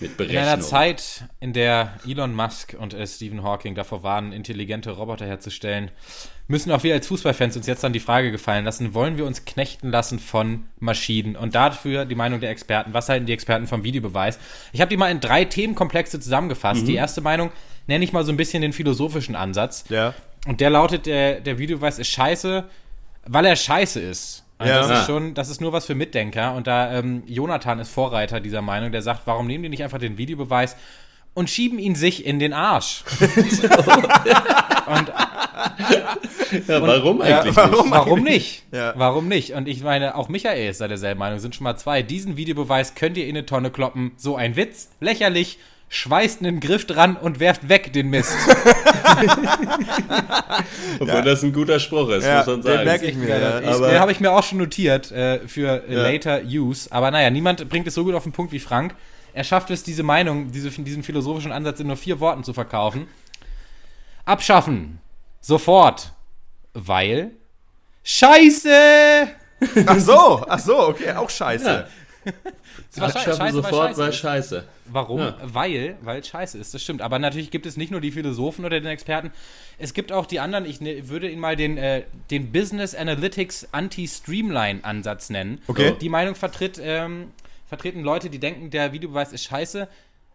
[0.00, 0.42] Mit In Berechnung.
[0.42, 5.90] einer Zeit, in der Elon Musk und äh, Stephen Hawking davor warnen, intelligente Roboter herzustellen,
[6.48, 9.44] müssen auch wir als Fußballfans uns jetzt dann die Frage gefallen lassen, wollen wir uns
[9.44, 11.36] knechten lassen von Maschinen?
[11.36, 12.94] Und dafür die Meinung der Experten.
[12.94, 14.38] Was halten die Experten vom Videobeweis?
[14.72, 16.86] Ich habe die mal in drei Themenkomplexe zusammengefasst.
[16.88, 17.50] Die erste Meinung
[17.86, 19.84] nenne ich mal so ein bisschen den philosophischen Ansatz.
[19.90, 20.14] Ja.
[20.46, 22.64] Und der lautet, der, der Videobeweis ist scheiße,
[23.26, 24.44] weil er scheiße ist.
[24.60, 24.86] Also Ja.
[24.86, 26.54] das ist schon, das ist nur was für Mitdenker.
[26.54, 29.98] Und da ähm, Jonathan ist Vorreiter dieser Meinung, der sagt, warum nehmen die nicht einfach
[29.98, 30.76] den Videobeweis
[31.32, 33.02] und schieben ihn sich in den Arsch?
[33.20, 35.12] und
[36.68, 37.84] ja, warum eigentlich warum?
[37.84, 37.90] nicht?
[37.90, 38.62] warum nicht?
[38.72, 38.92] Ja.
[38.96, 39.52] Warum nicht?
[39.54, 42.02] Und ich meine, auch Michael ist da derselben Meinung, sind schon mal zwei.
[42.02, 44.12] Diesen Videobeweis könnt ihr in eine Tonne kloppen.
[44.16, 45.58] So ein Witz, lächerlich.
[45.92, 48.32] Schweißt einen Griff dran und werft weg den Mist.
[51.00, 52.84] Obwohl das ein guter Spruch ist, Ja, muss man den sagen.
[52.84, 53.28] merke ich mir.
[53.28, 53.58] Ja.
[53.60, 56.02] Ich, den habe ich mir auch schon notiert äh, für Ja.
[56.02, 56.90] later use.
[56.92, 58.94] Aber naja, niemand bringt es so gut auf den Punkt wie Frank.
[59.32, 63.06] Er schafft es, diese Meinung, diese, diesen philosophischen Ansatz in nur vier Worten zu verkaufen.
[64.24, 65.00] Abschaffen.
[65.40, 66.12] Sofort.
[66.74, 67.32] Weil.
[68.04, 69.28] Scheiße!
[69.86, 71.86] Ach so, ach so, okay, auch scheiße.
[72.92, 74.16] Es war schei- Abschaffen weil sofort, weil ist.
[74.16, 74.64] scheiße.
[74.86, 75.20] Warum?
[75.20, 75.36] Ja.
[75.44, 77.02] Weil, weil es scheiße ist, das stimmt.
[77.02, 79.30] Aber natürlich gibt es nicht nur die Philosophen oder den Experten,
[79.78, 83.68] es gibt auch die anderen, ich ne, würde ihn mal den, äh, den Business Analytics
[84.34, 85.60] Anti-Streamline-Ansatz nennen.
[85.68, 85.94] Okay.
[86.00, 87.30] Die Meinung vertritt, ähm,
[87.68, 89.88] vertreten Leute, die denken, der Videobeweis ist scheiße,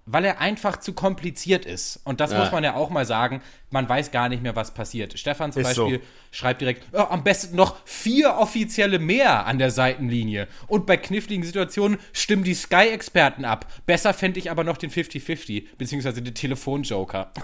[0.06, 2.00] weil er einfach zu kompliziert ist.
[2.06, 2.40] Und das Ja.
[2.40, 3.42] muss man ja auch mal sagen,
[3.76, 5.20] man weiß gar nicht mehr, was passiert.
[5.20, 5.84] Stefan zum Ist so.
[5.84, 6.02] Beispiel
[6.32, 10.48] schreibt direkt, "Ja, am besten noch vier Offizielle mehr an der Seitenlinie.
[10.68, 13.68] Und bei kniffligen Situationen stimmen die Sky-Experten ab.
[13.86, 17.32] Besser fände ich aber noch den 50-50, beziehungsweise den Telefonjoker.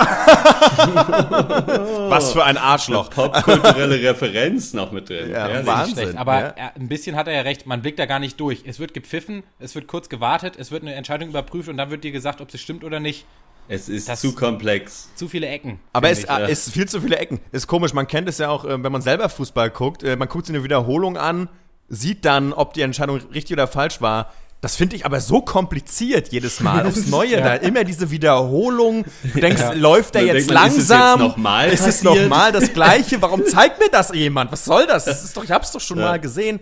[2.10, 3.10] Was für ein Arschloch.
[3.10, 5.32] Popkulturelle Referenz noch mit drin.
[5.32, 5.68] Ja, Ehrlich.
[5.68, 5.96] Wahnsinn.
[5.96, 6.18] schlecht.
[6.18, 6.48] Aber ja.
[6.56, 8.64] er, ein bisschen hat er ja recht, man blickt da gar nicht durch.
[8.66, 12.06] Es wird gepfiffen, es wird kurz gewartet, es wird eine Entscheidung überprüft und dann wird
[12.06, 13.26] dir gesagt, ob sie stimmt oder nicht.
[13.74, 15.08] Es ist Das- zu komplex.
[15.16, 15.80] Zu viele Ecken.
[15.94, 16.30] Aber es ich.
[16.30, 17.40] äh, ist viel zu viele Ecken.
[17.54, 20.04] Ist komisch, man kennt es ja auch, äh, wenn man selber Fußball guckt.
[20.04, 21.48] Äh, Man guckt sich eine Wiederholung an,
[21.88, 24.32] sieht dann, ob die Entscheidung richtig oder falsch war.
[24.60, 27.38] Das finde ich aber so kompliziert jedes Mal aufs Neue.
[27.38, 29.06] Da immer diese Wiederholung.
[29.24, 31.20] Du denkst, läuft der jetzt denkt man, ist es langsam?
[31.22, 33.22] jetzt noch mal ist es nochmal das Gleiche?
[33.22, 34.52] Warum zeigt mir das jemand?
[34.52, 35.06] Was soll das?
[35.06, 36.06] das ist doch, ich hab's doch schon Ja.
[36.10, 36.60] mal gesehen.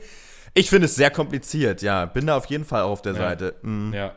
[0.53, 2.05] Ich finde es sehr kompliziert, ja.
[2.05, 3.55] Bin da auf jeden Fall auch auf der Seite.
[3.63, 3.93] Mhm.
[3.93, 4.13] Ja.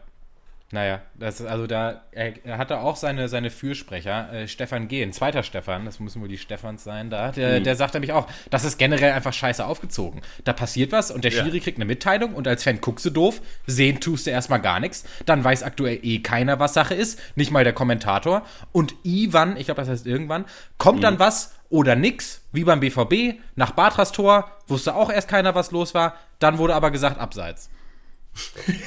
[0.72, 5.02] Naja, das ist also da, er, er hatte auch seine, seine Fürsprecher, äh, Stefan G.,
[5.02, 7.64] ein zweiter Stefan, das müssen wohl die Stefans sein, da, der, mhm.
[7.64, 10.22] der sagt nämlich auch, das ist generell einfach scheiße aufgezogen.
[10.44, 11.62] Da passiert was und der Schiri ja.
[11.62, 15.04] kriegt eine Mitteilung und als Fan guckst du doof, sehen tust du erstmal gar nichts,
[15.26, 19.66] dann weiß aktuell eh keiner, was Sache ist, nicht mal der Kommentator und Ivan, ich
[19.66, 20.46] glaube, das heißt irgendwann,
[20.78, 21.02] kommt mhm.
[21.02, 25.70] dann was oder nix, wie beim BVB, nach Batras Tor, wusste auch erst keiner, was
[25.70, 27.68] los war, dann wurde aber gesagt, abseits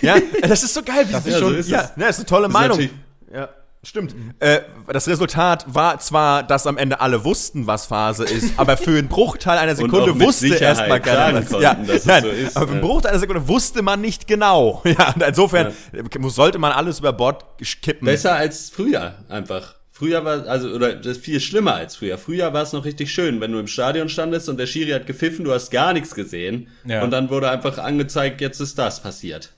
[0.02, 1.62] ja, das ist so geil, wie das ist schon.
[1.62, 2.90] So ja, das ist eine tolle das Meinung.
[3.34, 3.50] Ja.
[3.86, 4.16] Stimmt.
[4.40, 8.98] Äh, das Resultat war zwar, dass am Ende alle wussten, was Phase ist, aber für
[8.98, 12.82] einen Bruchteil einer Sekunde wusste erstmal keiner, was ja, nein, so ist, Aber für einen
[12.82, 14.82] Bruchteil einer Sekunde wusste man nicht genau.
[14.96, 16.30] Ja, und insofern ja.
[16.30, 17.46] sollte man alles über Bord
[17.82, 18.06] kippen.
[18.06, 19.76] Besser als früher einfach.
[19.98, 22.18] Früher war, also, oder das ist viel schlimmer als früher.
[22.18, 25.08] Früher war es noch richtig schön, wenn du im Stadion standest und der Schiri hat
[25.08, 26.68] gepfiffen, du hast gar nichts gesehen.
[26.84, 27.02] Ja.
[27.02, 29.54] Und dann wurde einfach angezeigt, jetzt ist das passiert.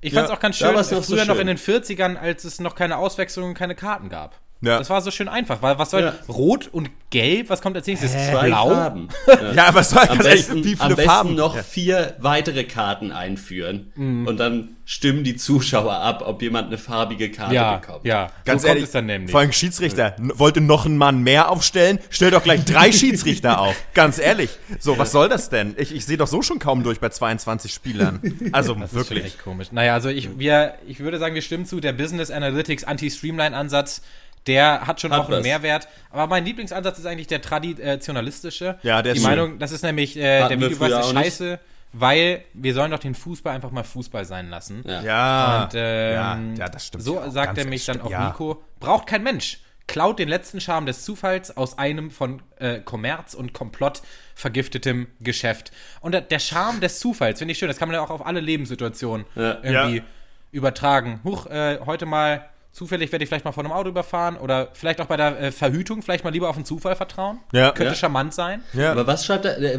[0.00, 1.26] Ich fand es ja, auch ganz schön, noch früher so schön.
[1.26, 4.38] noch in den 40ern, als es noch keine Auswechslungen und keine Karten gab.
[4.62, 4.78] Ja.
[4.78, 6.14] Das war so schön einfach, weil was soll ja.
[6.28, 8.12] Rot und Gelb, was kommt als nächstes?
[8.12, 8.68] Zwei Blau?
[8.68, 9.08] Farben.
[9.26, 11.34] Ja, ja was soll am besten, wie viele am besten Farben?
[11.34, 14.26] noch vier weitere Karten einführen mhm.
[14.26, 18.04] und dann stimmen die Zuschauer ab, ob jemand eine farbige Karte ja, bekommt.
[18.04, 19.30] Ja, ganz so ehrlich, dann nämlich.
[19.30, 23.76] Vor allem Schiedsrichter wollte noch einen Mann mehr aufstellen, stell doch gleich drei Schiedsrichter auf.
[23.94, 24.50] Ganz ehrlich.
[24.78, 25.74] So, was soll das denn?
[25.78, 28.20] Ich, ich sehe doch so schon kaum durch bei 22 Spielern.
[28.52, 29.20] Also das wirklich.
[29.20, 29.72] Ist echt komisch.
[29.72, 34.02] Naja, also ich, wir, ich würde sagen, wir stimmen zu der Business Analytics Anti-Streamline-Ansatz
[34.46, 35.42] der hat schon hat auch einen.
[35.42, 35.88] Mehrwert.
[36.10, 38.78] Aber mein Lieblingsansatz ist eigentlich der traditionalistische.
[38.82, 41.60] Ja, der Die ist Meinung, das ist nämlich, äh, der Videobeweis ist scheiße,
[41.92, 44.84] weil wir sollen doch den Fußball einfach mal Fußball sein lassen.
[44.86, 47.04] Ja, ja, Und, ähm, ja, das stimmt.
[47.04, 48.28] So sagt er mich dann auch ja.
[48.28, 49.60] Nico, braucht kein Mensch.
[49.86, 54.02] Klaut den letzten Charme des Zufalls aus einem von äh, Kommerz und Komplott
[54.36, 55.72] vergiftetem Geschäft.
[56.00, 58.38] Und der Charme des Zufalls, finde ich schön, das kann man ja auch auf alle
[58.38, 59.58] Lebenssituationen ja.
[59.64, 60.04] irgendwie
[60.52, 61.20] übertragen.
[61.24, 65.00] Huch, äh, heute mal Zufällig werde ich vielleicht mal von einem Auto überfahren oder vielleicht
[65.00, 67.40] auch bei der äh, Verhütung vielleicht mal lieber auf den Zufall vertrauen.
[67.52, 67.72] Ja.
[67.72, 67.94] Könnte ja.
[67.94, 68.62] charmant sein.
[68.72, 68.92] Ja.
[68.92, 69.60] Aber was schreibt er?
[69.60, 69.78] Äh,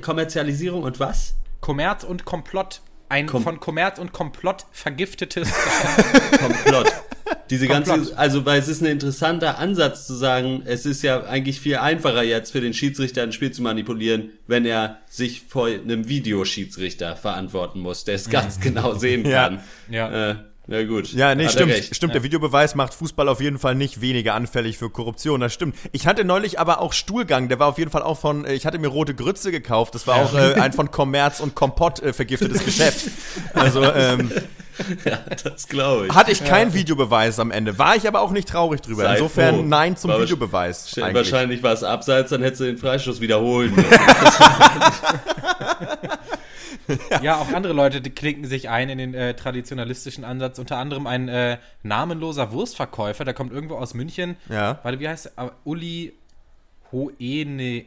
[0.00, 1.34] Kommerzialisierung und was?
[1.60, 2.80] Kommerz und Komplott.
[3.10, 5.50] Ein Kom von Kommerz und Komplott vergiftetes
[6.38, 6.92] Komplott.
[7.50, 11.60] Diese ganze, also weil es ist ein interessanter Ansatz zu sagen, es ist ja eigentlich
[11.60, 16.08] viel einfacher jetzt für den Schiedsrichter ein Spiel zu manipulieren, wenn er sich vor einem
[16.08, 19.60] Videoschiedsrichter verantworten muss, der es ganz genau sehen kann.
[19.88, 20.10] Ja.
[20.10, 20.30] ja.
[20.30, 20.36] Äh,
[20.68, 21.12] ja, gut.
[21.14, 21.72] Ja, nee, Hat stimmt.
[21.92, 22.18] Stimmt, ja.
[22.18, 25.40] der Videobeweis macht Fußball auf jeden Fall nicht weniger anfällig für Korruption.
[25.40, 25.74] Das stimmt.
[25.92, 27.48] Ich hatte neulich aber auch Stuhlgang.
[27.48, 29.94] Der war auf jeden Fall auch von, ich hatte mir rote Grütze gekauft.
[29.94, 33.10] Das war auch äh, ein von Kommerz und Kompott äh, vergiftetes Geschäft.
[33.54, 34.30] Also, ähm,
[35.04, 36.14] ja, das glaube ich.
[36.14, 36.74] Hatte ich keinen ja.
[36.74, 37.78] Videobeweis am Ende.
[37.78, 39.04] War ich aber auch nicht traurig drüber.
[39.04, 39.62] Sei Insofern froh.
[39.62, 40.96] nein zum war Videobeweis.
[40.96, 43.90] Wahrscheinlich war es abseits, dann hättest du den Freistoß wiederholen müssen.
[47.22, 47.36] ja.
[47.36, 50.58] auch andere Leute klinken sich ein in den äh, traditionalistischen Ansatz.
[50.58, 54.36] Unter anderem ein äh, namenloser Wurstverkäufer, der kommt irgendwo aus München.
[54.48, 54.78] Ja.
[54.82, 55.46] Warte, wie heißt er?
[55.46, 56.12] Uh, Uli
[56.92, 57.84] Hoene,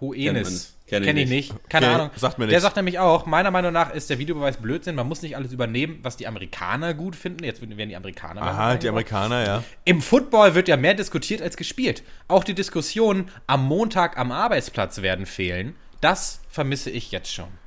[0.00, 0.76] Hoenis.
[0.90, 1.52] Kenne kenn ich nicht.
[1.52, 1.68] nicht.
[1.70, 1.94] Keine okay.
[1.94, 2.10] Ahnung.
[2.16, 2.52] Sagt mir nichts.
[2.52, 4.94] Der sagt nämlich auch, meiner Meinung nach ist der Videobeweis Blödsinn.
[4.94, 7.44] Man muss nicht alles übernehmen, was die Amerikaner gut finden.
[7.44, 8.42] Jetzt werden die Amerikaner.
[8.42, 9.64] Aha, die Amerikaner, ja.
[9.84, 12.02] Im Football wird ja mehr diskutiert als gespielt.
[12.28, 15.76] Auch die Diskussionen am Montag am Arbeitsplatz werden fehlen.
[16.00, 17.59] Das vermisse ich jetzt schon.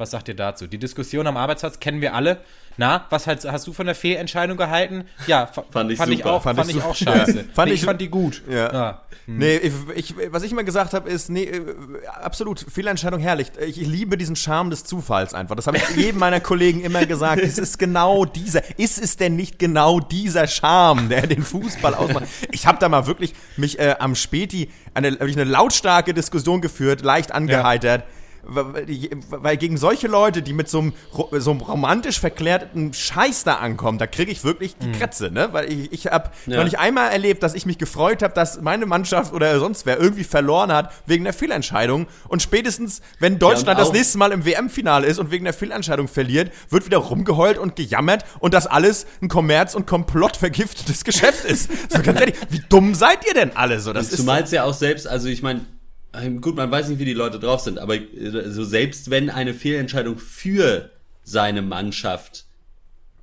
[0.00, 0.66] Was sagt ihr dazu?
[0.66, 2.38] Die Diskussion am Arbeitsplatz kennen wir alle.
[2.78, 5.04] Na, was hast, hast du von der Fehlentscheidung gehalten?
[5.26, 7.36] Ja, fand ich, fand ich auch, fand, fand ich, auch scheiße.
[7.36, 7.44] Ja.
[7.52, 8.42] Fand nee, ich, fand die gut.
[8.48, 8.72] Ja.
[8.72, 9.02] ja.
[9.26, 9.36] Hm.
[9.36, 11.74] Nee, ich, ich, was ich immer gesagt habe, ist, nee, äh,
[12.22, 13.48] absolut, Fehlentscheidung herrlich.
[13.60, 15.54] Ich, ich liebe diesen Charme des Zufalls einfach.
[15.54, 17.42] Das habe ich jedem meiner Kollegen immer gesagt.
[17.42, 22.24] Es ist genau dieser, ist es denn nicht genau dieser Charme, der den Fußball ausmacht?
[22.52, 27.32] Ich habe da mal wirklich mich äh, am Späti eine, eine lautstarke Diskussion geführt, leicht
[27.32, 28.00] angeheitert.
[28.00, 30.92] Ja weil gegen solche Leute, die mit so einem,
[31.32, 34.92] so einem romantisch verklärten Scheiß da ankommen, da kriege ich wirklich die mhm.
[34.92, 35.48] Krätze, ne?
[35.52, 36.56] Weil ich, ich habe ja.
[36.56, 39.98] noch nicht einmal erlebt, dass ich mich gefreut habe, dass meine Mannschaft oder sonst wer
[39.98, 42.06] irgendwie verloren hat wegen der Fehlentscheidung.
[42.28, 46.08] Und spätestens, wenn Deutschland ja, das nächste Mal im WM-Finale ist und wegen der Fehlentscheidung
[46.08, 51.44] verliert, wird wieder rumgeheult und gejammert und das alles ein Kommerz- und Komplott vergiftetes Geschäft
[51.44, 51.70] ist.
[51.90, 53.92] So ganz ehrlich, wie dumm seid ihr denn alle so?
[53.92, 55.66] Das Zumal es ja auch selbst, also ich meine,
[56.40, 57.96] gut, man weiß nicht, wie die Leute drauf sind, aber
[58.46, 60.90] so selbst wenn eine Fehlentscheidung für
[61.22, 62.46] seine Mannschaft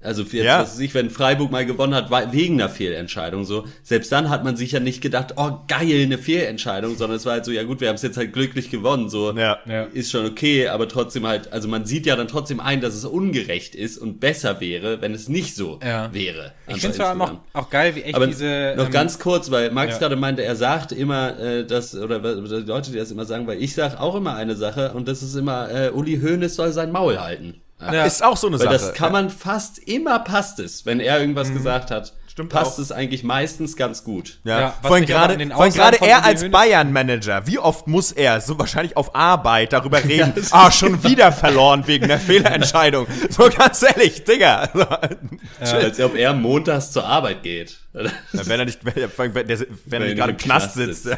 [0.02, 0.62] also jetzt, ja.
[0.62, 4.44] was weiß ich, wenn Freiburg mal gewonnen hat, wegen einer Fehlentscheidung so, selbst dann hat
[4.44, 7.64] man sich ja nicht gedacht, oh geil, eine Fehlentscheidung, sondern es war halt so, ja
[7.64, 9.58] gut, wir haben es jetzt halt glücklich gewonnen, so ja.
[9.94, 13.06] ist schon okay, aber trotzdem halt, also man sieht ja dann trotzdem ein, dass es
[13.06, 16.14] ungerecht ist und besser wäre, wenn es nicht so ja.
[16.14, 16.54] wäre.
[16.68, 18.74] Ich finde es vor allem auch, auch, geil, wie echt aber diese.
[18.78, 20.00] Noch ähm, ganz kurz, weil Max ja.
[20.00, 23.62] gerade meinte, er sagt immer, äh, dass, oder die Leute, die das immer sagen, weil
[23.62, 26.92] ich sage auch immer eine Sache und das ist immer, äh, Uli Hoeneß soll sein
[26.92, 27.62] Maul halten.
[27.80, 28.06] Ja.
[28.06, 28.92] Ist auch so eine Weil Sache.
[28.92, 31.56] Das kann man fast immer passt es, wenn er irgendwas mhm.
[31.56, 32.14] gesagt hat.
[32.38, 32.84] Stimmt passt auch.
[32.84, 34.38] es eigentlich meistens ganz gut.
[34.44, 39.16] Ja, ja vor allem gerade er als Bayern-Manager, wie oft muss er so wahrscheinlich auf
[39.16, 43.08] Arbeit darüber reden, ja, ah, schon wieder verloren wegen der Fehlerentscheidung.
[43.30, 44.70] So ganz ehrlich, Digga.
[44.74, 45.78] Ja.
[45.78, 47.78] Als ob er montags zur Arbeit geht.
[47.94, 48.94] Ja, wenn er nicht, wenn,
[49.34, 51.04] wenn, der, wenn er nicht gerade im Knast sitzt.
[51.04, 51.18] sitzt.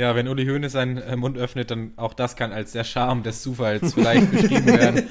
[0.00, 3.22] Ja, wenn Uli Hoeneß seinen äh, Mund öffnet, dann auch das kann als der Charme
[3.22, 5.10] des Zufalls vielleicht beschrieben werden.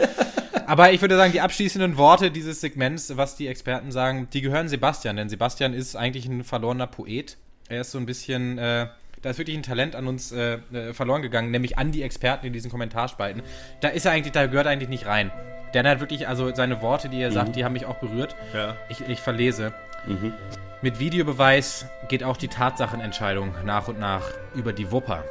[0.65, 4.67] Aber ich würde sagen, die abschließenden Worte dieses Segments, was die Experten sagen, die gehören
[4.67, 7.37] Sebastian, denn Sebastian ist eigentlich ein verlorener Poet.
[7.67, 8.87] Er ist so ein bisschen, äh,
[9.21, 12.47] da ist wirklich ein Talent an uns äh, äh verloren gegangen, nämlich an die Experten
[12.47, 13.43] in diesen Kommentarspalten.
[13.81, 15.31] Da ist er eigentlich, da gehört er eigentlich nicht rein.
[15.75, 17.53] Der hat wirklich, also seine Worte, die er sagt, mhm.
[17.53, 18.35] die haben mich auch berührt.
[18.55, 18.75] Ja.
[18.89, 19.71] Ich, ich verlese.
[20.07, 20.33] Mhm.
[20.81, 24.23] Mit Videobeweis geht auch die Tatsachenentscheidung nach und nach
[24.55, 25.25] über die Wupper.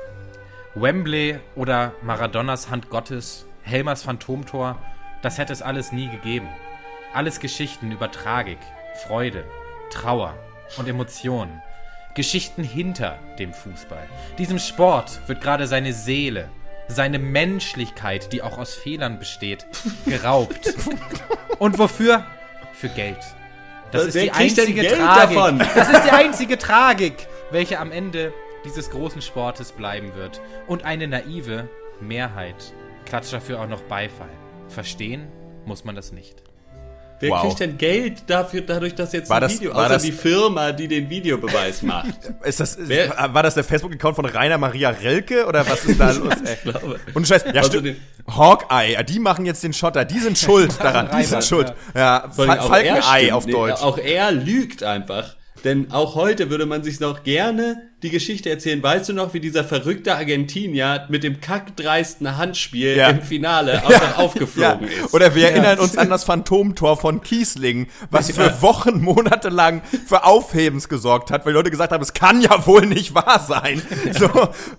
[0.74, 4.76] Wembley oder Maradonas Hand Gottes, Helmers Phantomtor,
[5.22, 6.48] das hätte es alles nie gegeben.
[7.14, 8.58] Alles Geschichten über Tragik,
[9.06, 9.44] Freude,
[9.88, 10.34] Trauer
[10.76, 11.62] und Emotionen.
[12.14, 14.06] Geschichten hinter dem Fußball.
[14.36, 16.50] Diesem Sport wird gerade seine Seele,
[16.88, 19.66] seine Menschlichkeit, die auch aus Fehlern besteht,
[20.04, 20.74] geraubt.
[21.58, 22.26] Und wofür?
[22.74, 23.37] Für Geld.
[23.90, 25.36] Das ist die einzige Tragik.
[25.36, 25.58] Davon?
[25.74, 27.14] Das ist die einzige Tragik,
[27.50, 28.32] welche am Ende
[28.64, 30.40] dieses großen Sportes bleiben wird.
[30.66, 31.68] Und eine naive
[32.00, 32.72] Mehrheit
[33.06, 34.30] klatscht dafür auch noch Beifall.
[34.68, 35.28] Verstehen
[35.64, 36.42] muss man das nicht.
[37.20, 37.42] Wer wow.
[37.42, 40.72] kriegt denn Geld dafür, dadurch, dass jetzt war ein das, Video, außer das, die Firma,
[40.72, 42.14] die den Videobeweis macht?
[42.44, 46.10] ist das, ist, war das der Facebook-Account von Rainer Maria Relke oder was ist da
[46.12, 46.34] los?
[46.44, 47.00] ich glaube.
[47.14, 47.96] Und Scheiß, ja also stimmt.
[48.28, 51.72] Hawkeye, die machen jetzt den Schotter, die sind schuld daran, die sind schuld.
[51.94, 53.82] Ja, ja Falkenei auf Deutsch.
[53.82, 55.36] Auch er lügt einfach.
[55.64, 58.80] Denn auch heute würde man sich noch gerne die Geschichte erzählen.
[58.80, 63.08] Weißt du noch, wie dieser verrückte Argentinier mit dem kackdreisten Handspiel ja.
[63.08, 64.14] im Finale ja.
[64.16, 65.04] aufgeflogen ja.
[65.04, 65.14] ist?
[65.14, 70.24] Oder wir erinnern uns an das Phantomtor von Kiesling, was für Wochen, Monate lang für
[70.24, 73.82] Aufhebens gesorgt hat, weil Leute gesagt haben, es kann ja wohl nicht wahr sein.
[74.18, 74.28] So,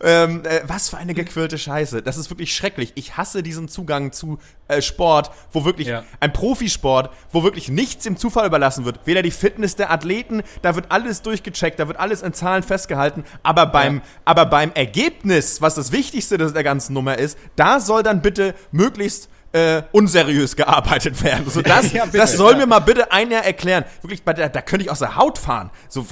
[0.03, 2.01] ähm, äh, was für eine gequirlte Scheiße.
[2.01, 2.93] Das ist wirklich schrecklich.
[2.95, 8.17] Ich hasse diesen Zugang zu äh, Sport, wo wirklich ein Profisport, wo wirklich nichts im
[8.17, 8.99] Zufall überlassen wird.
[9.05, 13.08] Weder die Fitness der Athleten, da wird alles durchgecheckt, da wird alles in Zahlen festgehalten
[13.09, 13.23] halten.
[13.43, 14.01] Aber beim, ja.
[14.25, 19.29] aber beim Ergebnis, was das Wichtigste der ganzen Nummer ist, da soll dann bitte möglichst
[19.51, 21.49] äh, unseriös gearbeitet werden.
[21.49, 22.59] So, das, ja, bitte, das soll ja.
[22.59, 23.83] mir mal bitte einer erklären.
[24.01, 25.71] Wirklich, der, da könnte ich aus der Haut fahren.
[25.87, 26.05] So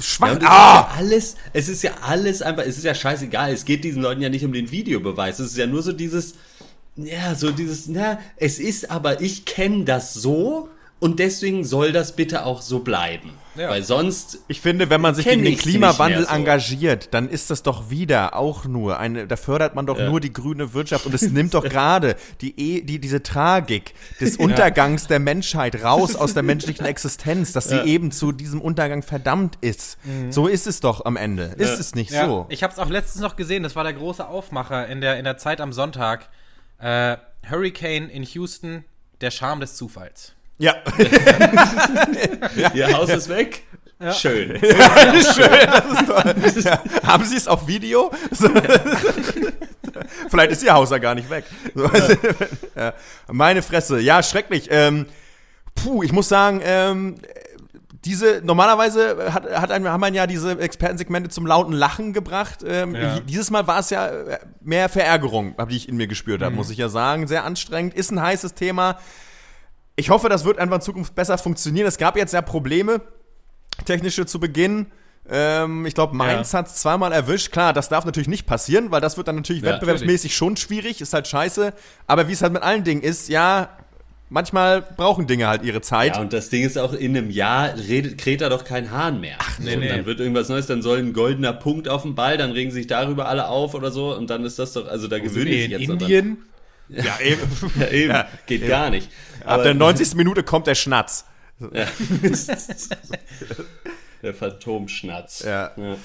[0.00, 0.40] schwach.
[0.40, 0.74] Ja, ah!
[0.74, 3.52] Ja alles, es ist ja alles einfach, es ist ja scheißegal.
[3.52, 5.38] Es geht diesen Leuten ja nicht um den Videobeweis.
[5.38, 6.34] Es ist ja nur so dieses,
[6.96, 10.68] ja, so dieses, na, es ist aber, ich kenne das so
[11.02, 13.32] und deswegen soll das bitte auch so bleiben.
[13.56, 13.68] Ja.
[13.68, 14.38] Weil sonst.
[14.46, 16.32] Ich finde, wenn man sich gegen den Klimawandel so.
[16.32, 20.08] engagiert, dann ist das doch wieder auch nur eine, da fördert man doch ja.
[20.08, 24.36] nur die grüne Wirtschaft und es nimmt doch gerade die, e, die, diese Tragik des
[24.38, 25.08] Untergangs ja.
[25.08, 29.98] der Menschheit raus aus der menschlichen Existenz, dass sie eben zu diesem Untergang verdammt ist.
[30.04, 30.30] Mhm.
[30.30, 31.54] So ist es doch am Ende.
[31.58, 32.46] Ist es nicht so?
[32.48, 35.24] Ich habe es auch letztens noch gesehen, das war der große Aufmacher in der, in
[35.24, 36.28] der Zeit am Sonntag.
[36.78, 37.16] Äh,
[37.50, 38.84] Hurricane in Houston,
[39.20, 40.34] der Charme des Zufalls.
[40.62, 40.76] Ja.
[42.72, 43.64] Ihr Haus ist weg.
[43.98, 44.12] Ja.
[44.12, 44.60] Schön.
[44.62, 46.62] Ja, schön, das ist toll.
[46.62, 46.82] Ja.
[47.04, 48.12] Haben Sie es auf Video?
[48.30, 48.48] So.
[50.28, 51.46] Vielleicht ist Ihr Haus ja gar nicht weg.
[51.74, 51.90] So.
[53.32, 53.98] Meine Fresse.
[53.98, 54.68] Ja, schrecklich.
[54.70, 55.06] Ähm,
[55.74, 57.16] puh, ich muss sagen, ähm,
[58.04, 62.60] diese, normalerweise hat, hat ein, haben man ja diese Expertensegmente zum lauten Lachen gebracht.
[62.64, 62.96] Ähm.
[63.28, 64.10] Dieses Mal war es ja
[64.60, 66.58] mehr Verärgerung, die ich in mir gespürt habe, mhm.
[66.58, 67.26] muss ich ja sagen.
[67.26, 68.98] Sehr anstrengend, ist ein heißes Thema
[69.96, 71.86] ich hoffe, das wird einfach in Zukunft besser funktionieren.
[71.86, 73.00] Es gab jetzt ja Probleme,
[73.84, 74.86] technische zu Beginn.
[75.28, 76.60] Ähm, ich glaube, Mainz ja.
[76.60, 77.52] hat es zweimal erwischt.
[77.52, 80.36] Klar, das darf natürlich nicht passieren, weil das wird dann natürlich ja, wettbewerbsmäßig natürlich.
[80.36, 81.72] schon schwierig, ist halt scheiße.
[82.06, 83.68] Aber wie es halt mit allen Dingen ist, ja,
[84.30, 86.16] manchmal brauchen Dinge halt ihre Zeit.
[86.16, 89.20] Ja, und das Ding ist auch, in einem Jahr redet, kräht da doch kein Hahn
[89.20, 89.36] mehr.
[89.38, 89.88] Ach, nee, so, nee.
[89.88, 92.86] Dann wird irgendwas Neues, dann soll ein goldener Punkt auf dem Ball, dann regen sich
[92.86, 95.82] darüber alle auf oder so und dann ist das doch, also da gewöhne ich jetzt.
[95.82, 96.38] Indien?
[96.88, 97.40] Ja, eben.
[97.80, 98.10] ja, eben.
[98.10, 98.68] Ja, Geht eben.
[98.68, 99.08] gar nicht.
[99.44, 100.14] Ab der 90.
[100.14, 101.24] Minute kommt der Schnatz.
[101.60, 101.68] Ja.
[104.22, 105.42] der Phantomschnatz.
[105.44, 105.72] Ja.
[105.76, 105.96] ja.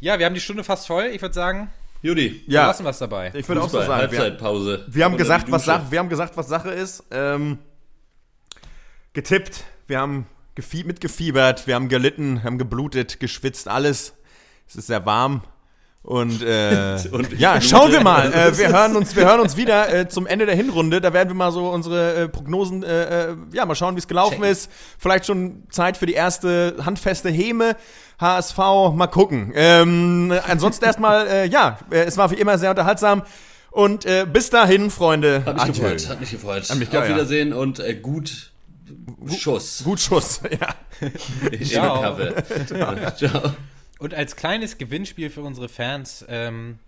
[0.00, 1.04] Ja, wir haben die Stunde fast voll.
[1.06, 1.70] Ich würde sagen,
[2.02, 2.62] Judy, ja.
[2.62, 3.32] wir lassen was dabei.
[3.34, 3.94] Ich würde auch so sagen.
[3.94, 4.84] Halbzeitpause.
[4.86, 7.04] Wir, wir haben gesagt, was Sache, wir haben gesagt, was Sache ist.
[7.10, 7.58] Ähm,
[9.14, 9.64] getippt.
[9.86, 10.26] Wir haben
[10.84, 11.66] mitgefiebert.
[11.66, 14.12] Wir haben gelitten, haben geblutet, geschwitzt, alles.
[14.68, 15.42] Es ist sehr warm.
[16.04, 18.30] Und, äh, und ja, schauen wir mal.
[18.32, 21.00] Äh, wir, hören uns, wir hören uns wieder äh, zum Ende der Hinrunde.
[21.00, 24.06] Da werden wir mal so unsere äh, Prognosen, äh, äh ja, mal schauen, wie es
[24.06, 24.50] gelaufen Check.
[24.50, 24.70] ist.
[24.98, 27.76] Vielleicht schon Zeit für die erste handfeste Heme.
[28.20, 28.58] HSV,
[28.94, 29.52] mal gucken.
[29.56, 33.22] Ähm, ansonsten erstmal, äh, ja, es war wie immer sehr unterhaltsam.
[33.70, 35.42] Und äh, bis dahin, Freunde.
[35.44, 35.82] Hat mich Adieu.
[35.82, 36.08] gefreut.
[36.08, 36.70] Hat mich gefreut.
[36.70, 37.56] Hat mich, Auf Wiedersehen ja.
[37.56, 38.52] und äh, gut
[39.36, 39.82] Schuss.
[39.84, 40.74] Gut Schuss, ja.
[41.64, 42.16] Ciao.
[43.16, 43.54] Ciao.
[43.98, 46.78] Und als kleines Gewinnspiel für unsere Fans, ähm,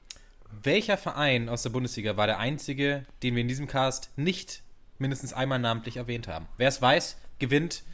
[0.62, 4.62] welcher Verein aus der Bundesliga war der einzige, den wir in diesem Cast nicht
[4.98, 6.46] mindestens einmal namentlich erwähnt haben?
[6.56, 7.84] Wer es weiß, gewinnt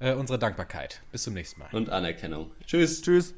[0.00, 1.00] äh, unsere Dankbarkeit.
[1.12, 1.68] Bis zum nächsten Mal.
[1.72, 2.50] Und Anerkennung.
[2.66, 3.00] Tschüss.
[3.02, 3.34] Tschüss.